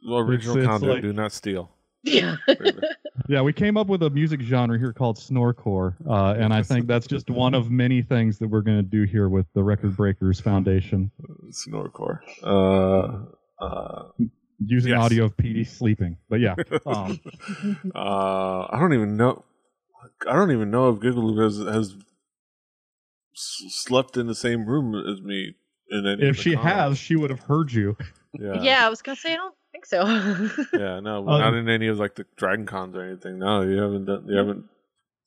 [0.03, 0.17] Yeah.
[0.17, 0.93] Original it's content.
[0.93, 1.71] like- do not steal.
[2.03, 2.37] Yeah.
[3.29, 6.87] yeah, we came up with a music genre here called snorecore, uh, and I think
[6.87, 9.97] that's just one of many things that we're going to do here with the Record
[9.97, 11.11] Breakers Foundation,
[11.51, 12.21] Snorecore.
[12.43, 14.09] Uh, uh,
[14.65, 15.01] using Yes.
[15.01, 16.17] audio of Petey sleeping.
[16.29, 16.55] But yeah,
[16.87, 17.21] um,
[17.95, 19.45] uh, I don't even know.
[20.29, 21.95] I don't even know if Giggle has has
[23.35, 25.55] slept in the same room as me.
[25.89, 26.73] In any if she comments.
[26.73, 27.97] has, she would have heard you.
[28.33, 29.55] yeah, yeah, I was gonna say I don't
[29.89, 30.65] think so.
[30.79, 33.39] yeah, no, Um, not in any of like the Dragon Cons or anything.
[33.39, 34.25] No, you haven't done.
[34.27, 34.65] You haven't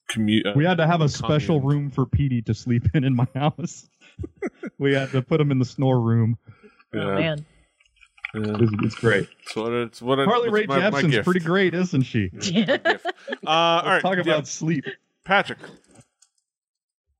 [0.09, 0.45] commute.
[0.45, 1.81] Uh, We had to have a special commune.
[1.83, 3.87] room for Petey to sleep in in my house.
[4.77, 6.37] we had to put him in the snore room.
[6.93, 7.45] Yeah, Oh man.
[8.35, 8.41] yeah.
[8.59, 9.27] It's, it's great.
[9.43, 11.25] It's what it's what it- Harley it's Ray my, my Jepsen's gift.
[11.25, 12.29] pretty great, isn't she?
[12.41, 12.77] Yeah.
[13.45, 14.85] Uh, all Let's talk yeah, about sleep.
[15.25, 15.59] Patrick.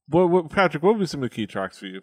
[0.08, 0.84] What, what, Patrick?
[0.84, 2.02] What would be some of the key tracks for you?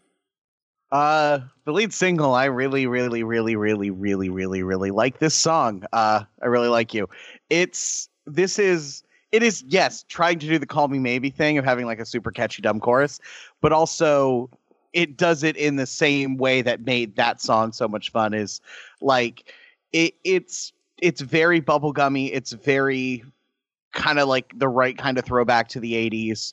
[0.93, 5.85] Uh, the lead single, I really, really, really, really, really, really, really like this song.
[5.93, 7.09] Uh, I really like you.
[7.51, 11.65] It's this is it is yes, trying to do the "Call Me Maybe" thing of
[11.65, 13.21] having like a super catchy dumb chorus,
[13.61, 14.49] but also
[14.93, 18.33] it does it in the same way that made that song so much fun.
[18.33, 18.61] Is
[19.01, 19.53] like
[19.93, 20.73] it it's
[21.03, 22.31] it's very bubblegummy.
[22.33, 23.25] It's very
[23.93, 26.53] kind of like the right kind of throwback to the '80s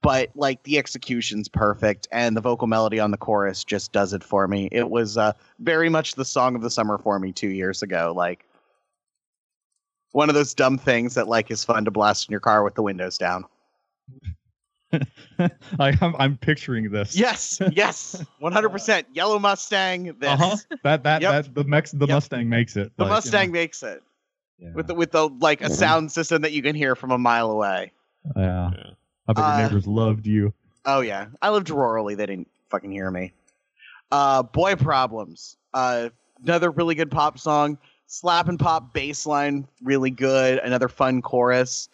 [0.00, 4.24] but like the execution's perfect and the vocal melody on the chorus just does it
[4.24, 4.68] for me.
[4.72, 8.12] It was uh, very much the song of the summer for me two years ago.
[8.16, 8.46] Like,
[10.12, 12.74] one of those dumb things that like is fun to blast in your car with
[12.74, 13.44] the windows down.
[15.38, 17.16] I, I'm, I'm picturing this.
[17.16, 19.06] Yes, yes, one hundred percent.
[19.14, 20.14] Yellow Mustang.
[20.18, 20.56] This Uh-huh.
[20.84, 21.30] That that Yep.
[21.46, 22.14] that the Mex the Yep.
[22.14, 22.92] Mustang makes it.
[22.96, 24.02] the like, you Mustang makes it
[24.58, 24.72] know.
[24.74, 25.70] with the with the like a Mhm.
[25.72, 27.92] sound system that you can hear from a mile away.
[28.36, 28.70] yeah.
[28.76, 28.90] Yeah.
[29.28, 30.52] I bet Uh, your neighbors loved you.
[30.84, 32.16] Oh yeah, I lived rurally.
[32.16, 33.32] They didn't fucking hear me.
[34.10, 35.56] Uh, boy problems.
[35.72, 36.08] Uh,
[36.42, 37.78] another really good pop song.
[38.06, 40.58] Slap and pop bass line, really good.
[40.58, 41.88] Another fun chorus.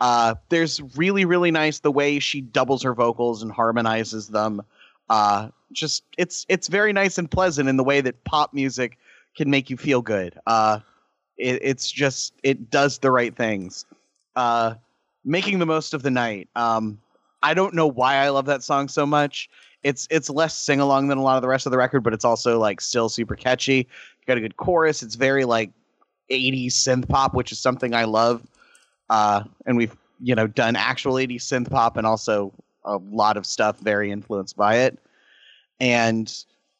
[0.00, 4.62] Uh, there's really really nice the way she doubles her vocals and harmonizes them.
[5.08, 8.98] Uh, just it's it's very nice and pleasant in the way that pop music
[9.36, 10.38] can make you feel good.
[10.46, 10.78] Uh,
[11.38, 13.84] it, it's just it does the right things.
[14.36, 14.74] Uh,
[15.24, 16.48] making the most of the night.
[16.56, 16.98] Um,
[17.42, 19.50] I don't know why I love that song so much.
[19.82, 22.14] It's it's less sing along than a lot of the rest of the record, but
[22.14, 23.86] it's also like still super catchy.
[24.26, 25.02] Got a good chorus.
[25.02, 25.70] It's very like
[26.30, 28.42] 80s synth pop, which is something I love.
[29.10, 32.52] Uh, and we've you know done actual 80s synth pop and also
[32.84, 34.98] a lot of stuff very influenced by it.
[35.80, 36.32] And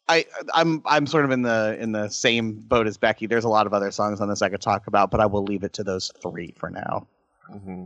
[0.09, 3.27] I I'm I'm sort of in the in the same boat as Becky.
[3.27, 5.45] There's a lot of other songs on this I could talk about, but I will
[5.45, 7.07] leave it to those three for now.
[7.51, 7.85] hmm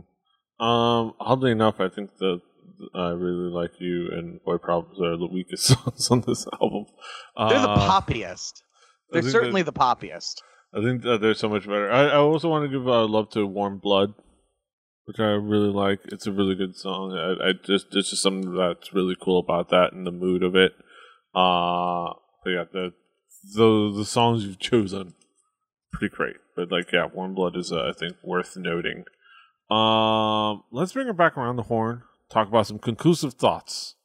[0.59, 2.41] Um, oddly enough, I think that
[2.93, 6.85] I really like you and Boy Problems are the weakest songs on this album.
[7.37, 8.61] They're the Uh, poppiest.
[9.11, 10.35] They're certainly the poppiest.
[10.73, 11.91] I think that they're so much better.
[11.91, 14.13] I, I also want to give uh, love to Warm Blood,
[15.05, 15.99] which I really like.
[16.05, 17.13] It's a really good song.
[17.13, 20.55] I, I just it's just something that's really cool about that and the mood of
[20.55, 20.73] it.
[21.33, 22.91] Uh but yeah, the
[23.55, 25.13] the the songs you've chosen,
[25.91, 26.35] pretty great.
[26.55, 29.05] But like yeah, Warm Blood is uh, I think worth noting.
[29.69, 32.03] Um, let's bring her back around the horn.
[32.29, 33.95] Talk about some conclusive thoughts.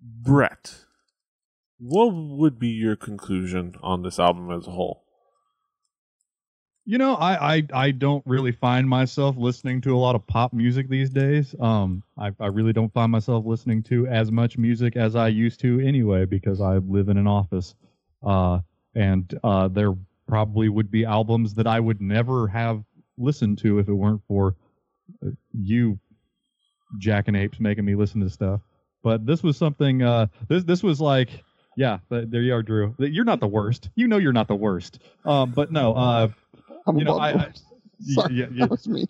[0.00, 0.84] Brett,
[1.78, 5.04] what would be your conclusion on this album as a whole?
[6.84, 10.54] You know, I, I I don't really find myself listening to a lot of pop
[10.54, 11.54] music these days.
[11.60, 15.60] Um, I, I really don't find myself listening to as much music as I used
[15.60, 17.74] to anyway because I live in an office.
[18.22, 18.60] Uh,
[18.94, 19.92] and uh, there
[20.26, 22.82] probably would be albums that I would never have
[23.18, 24.56] listened to if it weren't for
[25.26, 25.98] uh, you,
[26.98, 28.60] Jack and Apes, making me listen to stuff.
[29.02, 30.02] But this was something.
[30.02, 31.28] Uh, this this was like,
[31.76, 32.94] yeah, there you are, Drew.
[32.98, 33.90] You're not the worst.
[33.94, 35.00] You know you're not the worst.
[35.24, 35.94] Um, but no.
[35.94, 36.28] Uh,
[36.86, 37.52] I'm You know, I- I-
[38.00, 38.66] Sorry, yeah, yeah.
[38.66, 39.06] that was me.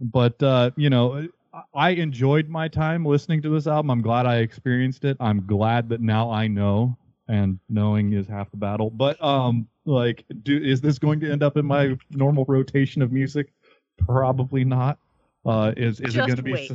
[0.00, 1.26] but uh, you know,
[1.74, 3.90] I enjoyed my time listening to this album.
[3.90, 5.16] I'm glad I experienced it.
[5.20, 6.96] I'm glad that now I know,
[7.28, 8.88] and knowing is half the battle.
[8.90, 13.12] But um, like, do is this going to end up in my normal rotation of
[13.12, 13.52] music?
[13.98, 14.98] Probably not.
[15.44, 16.52] Uh, is is it going to be?
[16.52, 16.70] wait.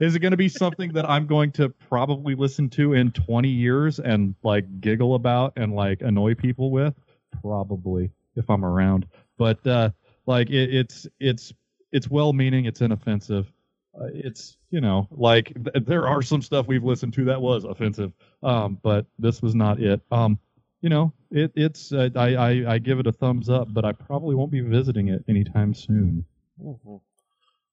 [0.00, 3.48] Is it going to be something that I'm going to probably listen to in 20
[3.48, 6.94] years and like giggle about and like annoy people with?
[7.40, 9.06] Probably, if I'm around.
[9.38, 9.90] But uh,
[10.26, 11.52] like it, it's it's
[11.92, 12.64] it's well-meaning.
[12.64, 13.50] It's inoffensive.
[13.98, 17.64] Uh, it's you know like th- there are some stuff we've listened to that was
[17.64, 18.12] offensive,
[18.42, 20.00] um, but this was not it.
[20.10, 20.38] Um,
[20.84, 23.92] you know it it's uh, I, I I give it a thumbs up, but I
[23.92, 26.26] probably won't be visiting it anytime soon.
[26.62, 27.00] Mhm.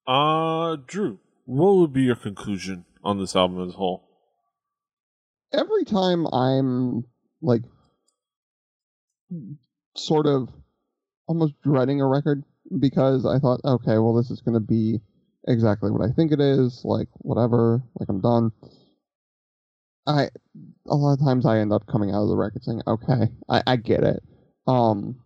[0.07, 4.07] Uh, Drew, what would be your conclusion on this album as a whole?
[5.53, 7.03] every time I'm
[7.41, 7.63] like
[9.95, 10.49] sort of
[11.27, 12.43] almost dreading a record
[12.79, 15.01] because I thought, okay, well, this is going to be
[15.47, 18.51] exactly what I think it is, like whatever, like I'm done.
[20.07, 20.29] I
[20.87, 23.63] a lot of times I end up coming out of the record saying, okay, I,
[23.67, 24.23] I get it.
[24.67, 25.17] Um,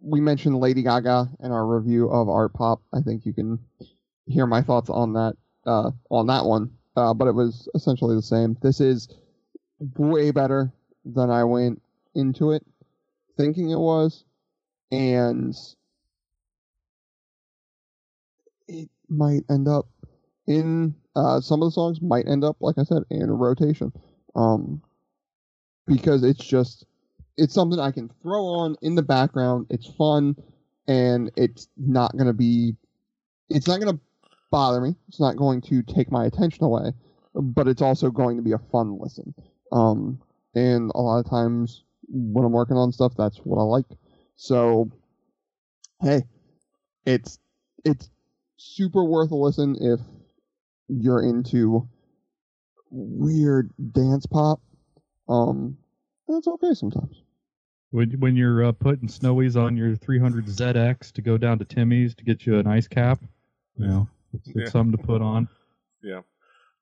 [0.00, 2.80] we mentioned Lady Gaga in our review of Artpop.
[2.92, 3.58] I think you can
[4.26, 5.36] hear my thoughts on that
[5.66, 6.70] uh, on that one.
[6.96, 8.56] Uh, but it was essentially the same.
[8.62, 9.08] This is
[9.96, 10.72] way better
[11.04, 11.82] than I went
[12.14, 12.64] into it
[13.36, 14.24] thinking it was,
[14.90, 15.54] and
[18.68, 19.86] it might end up
[20.46, 23.92] in uh, some of the songs might end up, like I said, in rotation,
[24.34, 24.82] um,
[25.86, 26.86] because it's just
[27.36, 29.66] it's something I can throw on in the background.
[29.70, 30.36] It's fun,
[30.86, 32.76] and it's not gonna be,
[33.48, 33.98] it's not gonna
[34.50, 34.94] bother me.
[35.08, 36.92] It's not going to take my attention away,
[37.34, 39.34] but it's also going to be a fun listen.
[39.72, 40.20] Um,
[40.54, 43.86] and a lot of times when I'm working on stuff, that's what I like.
[44.36, 44.90] So,
[46.00, 46.22] hey,
[47.04, 47.38] it's
[47.84, 48.10] it's
[48.56, 50.00] super worth a listen if
[51.00, 51.88] you're into
[52.90, 54.60] weird dance pop.
[55.28, 55.76] Um,
[56.28, 57.22] that's okay sometimes.
[57.90, 62.14] When when you're uh, putting snowies on your 300 ZX to go down to Timmy's
[62.16, 63.20] to get you an ice cap,
[63.76, 64.68] you know, it's, it's Yeah.
[64.68, 65.48] something to put on.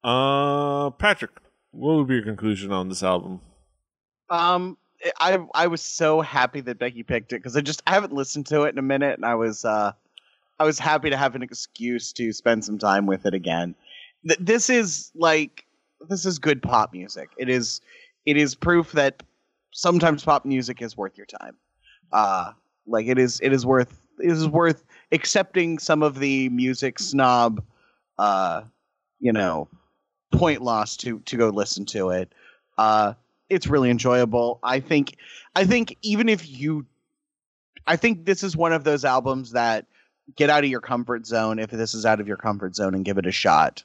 [0.04, 1.30] Uh, Patrick,
[1.70, 3.40] what would be your conclusion on this album?
[4.30, 4.76] Um,
[5.20, 8.46] I I was so happy that Becky picked it because I just I haven't listened
[8.46, 9.92] to it in a minute, and I was uh,
[10.58, 13.74] I was happy to have an excuse to spend some time with it again.
[14.26, 15.66] Th- this is like
[16.08, 17.30] this is good pop music.
[17.36, 17.80] It is
[18.26, 19.22] it is proof that
[19.72, 21.56] sometimes pop music is worth your time.
[22.12, 22.52] Uh,
[22.86, 27.62] like it is it is worth it is worth accepting some of the music snob,
[28.18, 28.62] uh,
[29.18, 29.68] you know,
[30.32, 32.32] point loss to to go listen to it.
[32.78, 33.14] Uh,
[33.48, 34.58] it's really enjoyable.
[34.62, 35.16] I think
[35.54, 36.86] I think even if you
[37.86, 39.86] I think this is one of those albums that
[40.36, 43.04] get out of your comfort zone if this is out of your comfort zone and
[43.04, 43.82] give it a shot.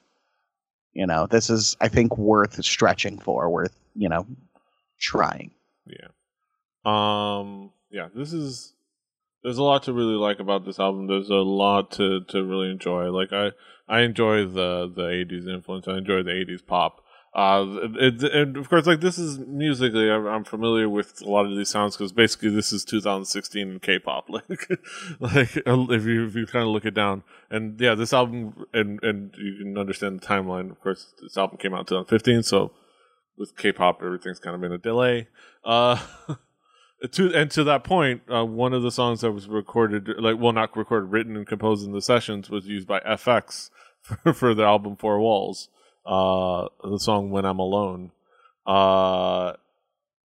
[0.98, 4.26] You know, this is I think worth stretching for, worth, you know,
[4.98, 5.52] trying.
[5.86, 6.08] Yeah.
[6.84, 7.70] Um.
[7.88, 8.08] Yeah.
[8.12, 8.74] This is.
[9.44, 11.06] There's a lot to really like about this album.
[11.06, 13.12] There's a lot to to really enjoy.
[13.12, 13.52] Like I
[13.88, 15.86] I enjoy the the '80s influence.
[15.86, 17.04] I enjoy the '80s pop.
[17.32, 17.64] Uh,
[18.00, 21.56] it, and of course, like this is musically, I'm, I'm familiar with a lot of
[21.56, 24.28] these sounds because basically this is 2016 K-pop.
[24.30, 24.68] Like,
[25.20, 29.02] like if you if you kind of look it down, and yeah, this album, and
[29.02, 30.70] and you can understand the timeline.
[30.70, 32.72] Of course, this album came out in 2015, so
[33.36, 35.28] with K-pop, everything's kind of in a delay.
[35.64, 35.98] Uh,
[37.12, 40.52] to and to that point, uh, one of the songs that was recorded, like well,
[40.52, 43.70] not recorded, written and composed in the sessions, was used by f(x)
[44.00, 45.68] for, for the album Four Walls.
[46.04, 48.12] Uh, the song "When I'm Alone."
[48.66, 49.54] Uh,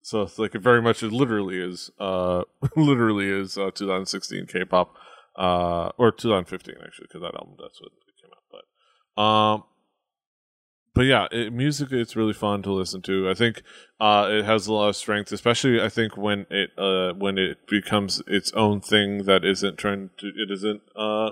[0.02, 2.42] so it's like it very much, it literally is, uh,
[2.76, 4.94] literally is uh, 2016 K-pop,
[5.36, 8.44] uh, or 2015 actually, because that album that's when it came out.
[9.16, 9.64] But, um,
[10.94, 13.30] but yeah, it, music it's really fun to listen to.
[13.30, 13.62] I think
[13.98, 17.66] uh, it has a lot of strength, especially I think when it uh, when it
[17.66, 21.30] becomes its own thing that isn't trying to it isn't uh,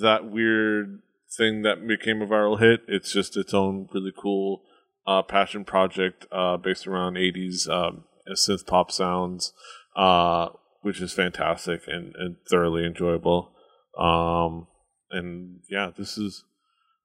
[0.00, 1.00] that weird
[1.36, 2.82] thing that became a viral hit.
[2.86, 4.62] It's just its own really cool
[5.06, 9.52] uh, passion project uh, based around 80s um, synth pop sounds,
[9.96, 10.48] uh,
[10.82, 13.52] which is fantastic and, and thoroughly enjoyable.
[13.98, 14.66] Um,
[15.10, 16.44] and yeah, this is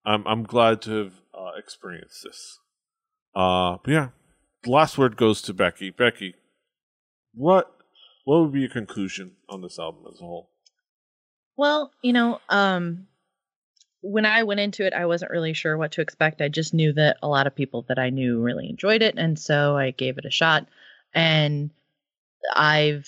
[0.05, 2.59] I'm I'm glad to have uh, experienced this.
[3.35, 4.09] Uh, but yeah,
[4.63, 5.89] the last word goes to Becky.
[5.89, 6.35] Becky,
[7.33, 7.71] what
[8.25, 10.49] what would be your conclusion on this album as a whole?
[11.55, 13.07] Well, you know, um,
[14.01, 16.41] when I went into it, I wasn't really sure what to expect.
[16.41, 19.37] I just knew that a lot of people that I knew really enjoyed it, and
[19.37, 20.67] so I gave it a shot.
[21.13, 21.71] And
[22.53, 23.07] I've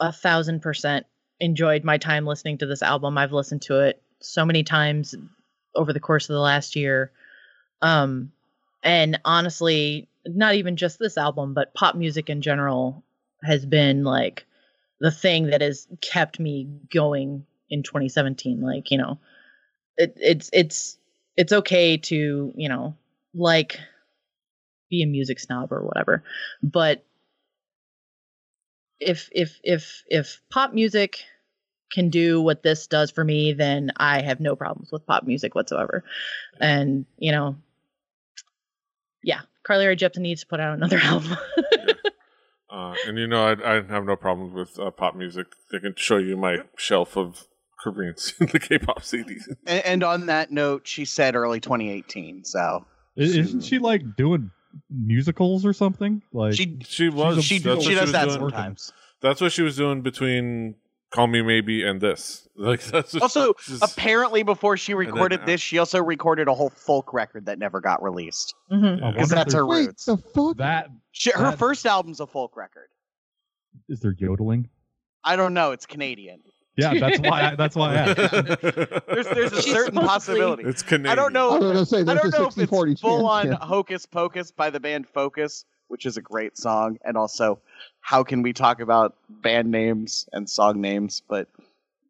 [0.00, 1.06] a thousand percent
[1.40, 3.18] enjoyed my time listening to this album.
[3.18, 5.14] I've listened to it so many times
[5.74, 7.10] over the course of the last year.
[7.82, 8.32] Um,
[8.82, 13.02] and honestly, not even just this album, but pop music in general
[13.42, 14.46] has been like
[15.00, 18.60] the thing that has kept me going in 2017.
[18.60, 19.18] Like, you know,
[19.96, 20.98] it, it's it's
[21.36, 22.96] it's okay to you know
[23.34, 23.78] like
[24.90, 26.22] be a music snob or whatever
[26.62, 27.04] but
[29.00, 31.18] if if if if pop music
[31.92, 35.54] can do what this does for me then i have no problems with pop music
[35.54, 36.04] whatsoever.
[36.60, 37.56] And you know
[39.22, 41.36] yeah carly rae jepsen needs to put out another album.
[42.70, 45.46] Uh, and you know I, I have no problems with uh, pop music.
[45.70, 47.46] They can show you my shelf of
[47.84, 49.42] Korean the K-pop CDs.
[49.66, 52.44] And, and on that note, she said early 2018.
[52.44, 52.86] So.
[53.16, 54.50] Isn't she like doing
[54.90, 56.22] musicals or something?
[56.32, 57.44] Like she She was.
[57.44, 58.38] she, that's what she does was that doing.
[58.40, 58.92] sometimes.
[59.20, 60.74] That's what she was doing between
[61.12, 62.40] "Call Me Maybe" and this.
[62.56, 66.46] Like that's what Also, she's- apparently, before she then, recorded uh, this, she also recorded
[66.46, 68.54] a whole folk record that never got released.
[68.70, 69.02] Mhm.
[69.02, 69.10] I Yeah.
[69.12, 70.04] Because that's her Wait, roots.
[70.04, 70.56] the fuck?
[70.58, 72.86] that She, her that- first album's a folk record.
[73.88, 74.68] is there yodeling.
[75.24, 75.72] I don't know.
[75.72, 76.42] It's Canadian.
[76.76, 77.42] Yeah, that's why.
[77.50, 77.92] I, that's why.
[77.92, 78.16] I asked.
[79.06, 80.64] There's, there's a She's certain possibility.
[80.64, 81.12] it's Canadian.
[81.12, 81.50] I don't know.
[81.50, 83.54] I was say I don't know if 60-40 it's full on yeah.
[83.60, 87.60] Hocus Pocus by the band Focus, which is a great song, and also
[88.00, 91.48] how can we talk about band names and song names, but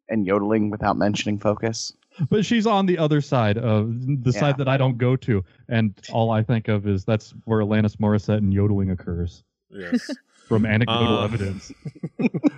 [0.09, 1.93] and yodeling without mentioning Focus?
[2.29, 3.89] but she's on the other side of
[4.23, 4.39] the Yeah.
[4.39, 7.97] side that I don't go to, and all I think of is that's where Alanis
[7.97, 10.09] Morissette and yodeling occurs Yes.
[10.47, 11.71] From anecdotal Uh, evidence.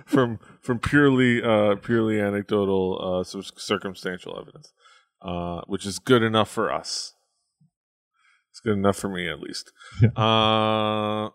[0.06, 4.72] from from purely uh purely anecdotal uh circumstantial evidence
[5.22, 7.14] uh which is good enough for us.
[8.50, 9.72] It's good enough for me at least.
[10.02, 10.08] Yeah.
[10.22, 11.30] uh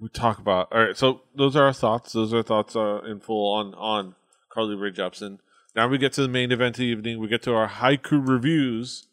[0.00, 2.12] we talk about all right so those are our thoughts.
[2.12, 4.14] Those are thoughts uh, in full on on
[4.52, 5.38] carly rae jepsen.
[5.76, 7.18] Now we get to the main event of the evening.
[7.20, 9.06] We get to our haiku reviews.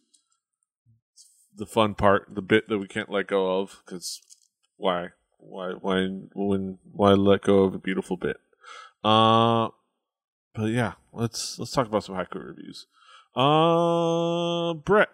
[1.56, 4.22] The fun part the bit that we can't let go of because
[4.78, 5.10] why
[5.40, 8.38] why why when why let go of a beautiful bit
[9.04, 9.68] uh
[10.54, 12.86] but yeah let's let's talk about some haiku reviews
[13.36, 15.10] uh brett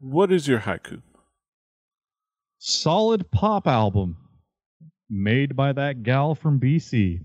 [0.00, 1.00] what is your haiku
[2.62, 4.18] Solid pop album.
[5.08, 7.24] made by that gal from BC.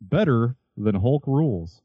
[0.00, 1.82] Better than Hulk rules.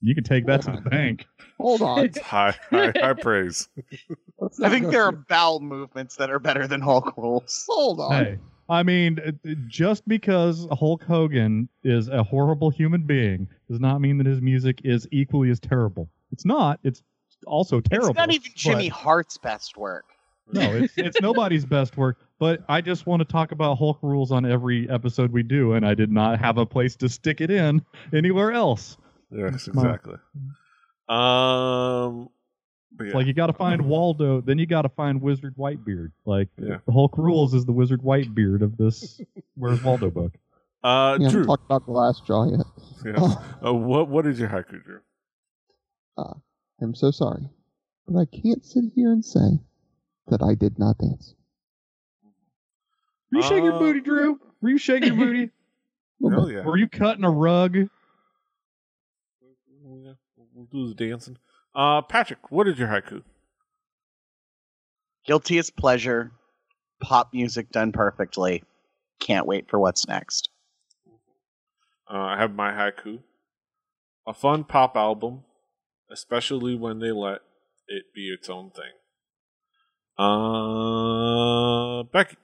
[0.00, 1.26] You can take that to the bank.
[1.60, 1.98] Hold on.
[2.06, 3.68] It's high, high, high praise.
[4.64, 7.66] I think there are bowel movements that are better than Hulk rules.
[7.68, 8.12] Hold on.
[8.12, 8.38] Hey,
[8.72, 14.00] I mean, it- it- just because Hulk Hogan is a horrible human being does not
[14.00, 16.08] mean that his music is equally as terrible.
[16.32, 16.80] It's not.
[16.82, 17.02] It's
[17.46, 18.08] also terrible.
[18.10, 20.04] It's not even Jimmy Hart's best work.
[20.52, 22.18] No, it's it's nobody's best work.
[22.38, 25.86] But I just want to talk about Hulk rules on every episode we do, and
[25.86, 28.96] I did not have a place to stick it in anywhere else.
[29.30, 29.86] Yes, Come on.
[29.86, 30.14] exactly.
[31.08, 32.41] Um, but It's
[33.00, 33.12] yeah.
[33.14, 36.12] like you got to find Waldo, then you got to find Wizard Whitebeard.
[36.24, 36.78] Like Yeah.
[36.86, 39.20] the Hulk rules is the Wizard Whitebeard of this
[39.56, 40.32] Where's Waldo book.
[40.84, 41.46] uh, We haven't Drew.
[41.46, 42.66] talked about the last jaw yet.
[43.04, 43.36] Yes.
[43.64, 45.00] Uh, what what is your haiku, Drew?
[46.80, 47.48] I'm so sorry,
[48.08, 49.60] but I can't sit here and say
[50.28, 51.34] that I did not dance.
[53.30, 54.40] Were you shaking your Uh, booty, Drew?
[54.60, 55.50] Were you shaking your booty?
[56.20, 56.64] Hell yeah.
[56.64, 57.76] Were you cutting a rug?
[57.76, 57.88] Yeah,
[60.54, 61.36] We'll do the dancing.
[61.74, 63.22] Uh, Patrick, what is your haiku?
[65.26, 66.32] Guilty as pleasure.
[67.00, 68.62] Pop music done perfectly.
[69.20, 70.50] Can't wait for what's next.
[72.12, 73.20] Uh, I have my haiku.
[74.26, 75.42] A fun pop album,
[76.10, 77.40] especially when they let
[77.88, 78.92] it be its own thing.
[80.18, 82.36] Uh, Becky,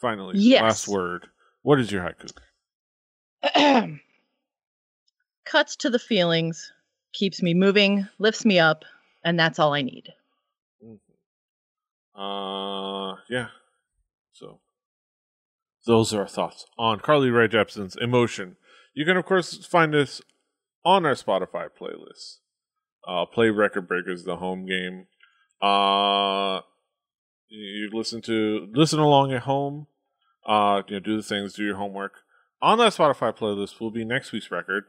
[0.00, 0.62] finally, Yes.
[0.62, 1.26] last word.
[1.62, 2.32] What is your haiku?
[5.44, 6.72] Cuts to the feelings,
[7.12, 8.84] keeps me moving, lifts me up,
[9.24, 10.12] and that's all I need.
[12.14, 13.48] Uh, yeah.
[14.32, 14.60] So,
[15.86, 18.56] those are our thoughts on Carly Rae Jepsen's Emotion.
[18.94, 20.20] You can, of course, find us
[20.84, 22.38] on our Spotify playlist.
[23.06, 25.06] Uh, play Record Breakers, the home game.
[25.62, 26.60] Uh,
[27.48, 29.86] you listen to listen along at home.
[30.46, 32.12] Uh, you know, do the things, do your homework.
[32.62, 34.84] On that Spotify playlist will be next week's record.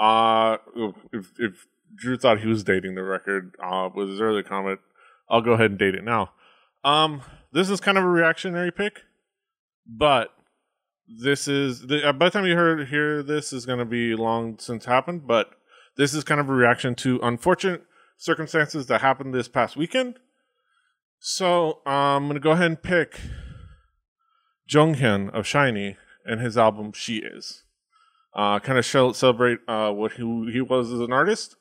[0.00, 0.56] Uh,
[1.12, 4.80] if if Drew thought he was dating the record, uh, with his earlier comment,
[5.28, 6.30] I'll go ahead and date it now.
[6.82, 7.20] Um,
[7.52, 9.02] this is kind of a reactionary pick,
[9.86, 10.30] but
[11.06, 14.14] this is the uh, by the time you heard hear this is going to be
[14.14, 15.50] long since happened, but
[15.96, 17.82] this is kind of a reaction to unfortunate
[18.16, 20.18] circumstances that happened this past weekend.
[21.18, 23.20] So um, I'm going to go ahead and pick
[24.70, 27.64] Jonghyun of SHINee and his album She Is.
[28.34, 31.56] Uh, kind of show, celebrate uh, what he, he was as an artist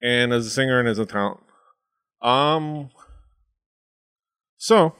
[0.00, 1.40] and as a singer and as a talent.
[2.22, 2.90] Um,
[4.56, 4.94] so,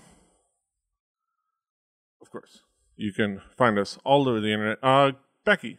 [2.20, 2.60] of course,
[2.96, 4.78] you can find us all over the internet.
[4.82, 5.12] Uh,
[5.44, 5.78] Becky,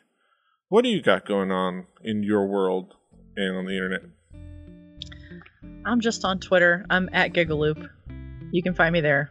[0.69, 2.95] what do you got going on in your world
[3.35, 4.01] and on the internet?
[5.85, 6.85] I'm just on Twitter.
[6.89, 7.89] I'm at Gigaloop.
[8.51, 9.29] You can find me there.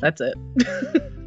[0.00, 0.34] That's it.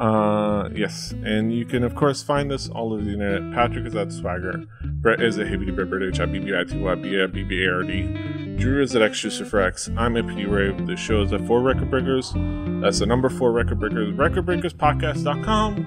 [0.00, 3.52] Uh, yes, and you can of course find us all over the internet.
[3.54, 4.64] Patrick is at Swagger.
[4.82, 6.00] Brett is at Hibbity Bibbert.
[8.58, 9.90] Drew is at X for X.
[9.98, 10.86] I'm at PD Rave.
[10.86, 12.32] The show is at Four Record Breakers.
[12.34, 14.14] That's the number four Record Breakers.
[14.14, 15.86] RecordBreakersPodcast.com.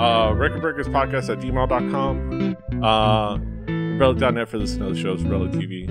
[0.00, 2.56] Uh, Record Breakers Podcast at gmail.com.
[2.82, 3.36] Uh,
[3.98, 5.22] Relic.net for listening to the shows.
[5.24, 5.86] Relic TV.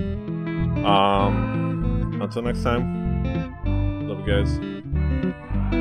[0.84, 4.02] Um, until next time.
[4.08, 4.44] Love you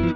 [0.06, 0.16] guys.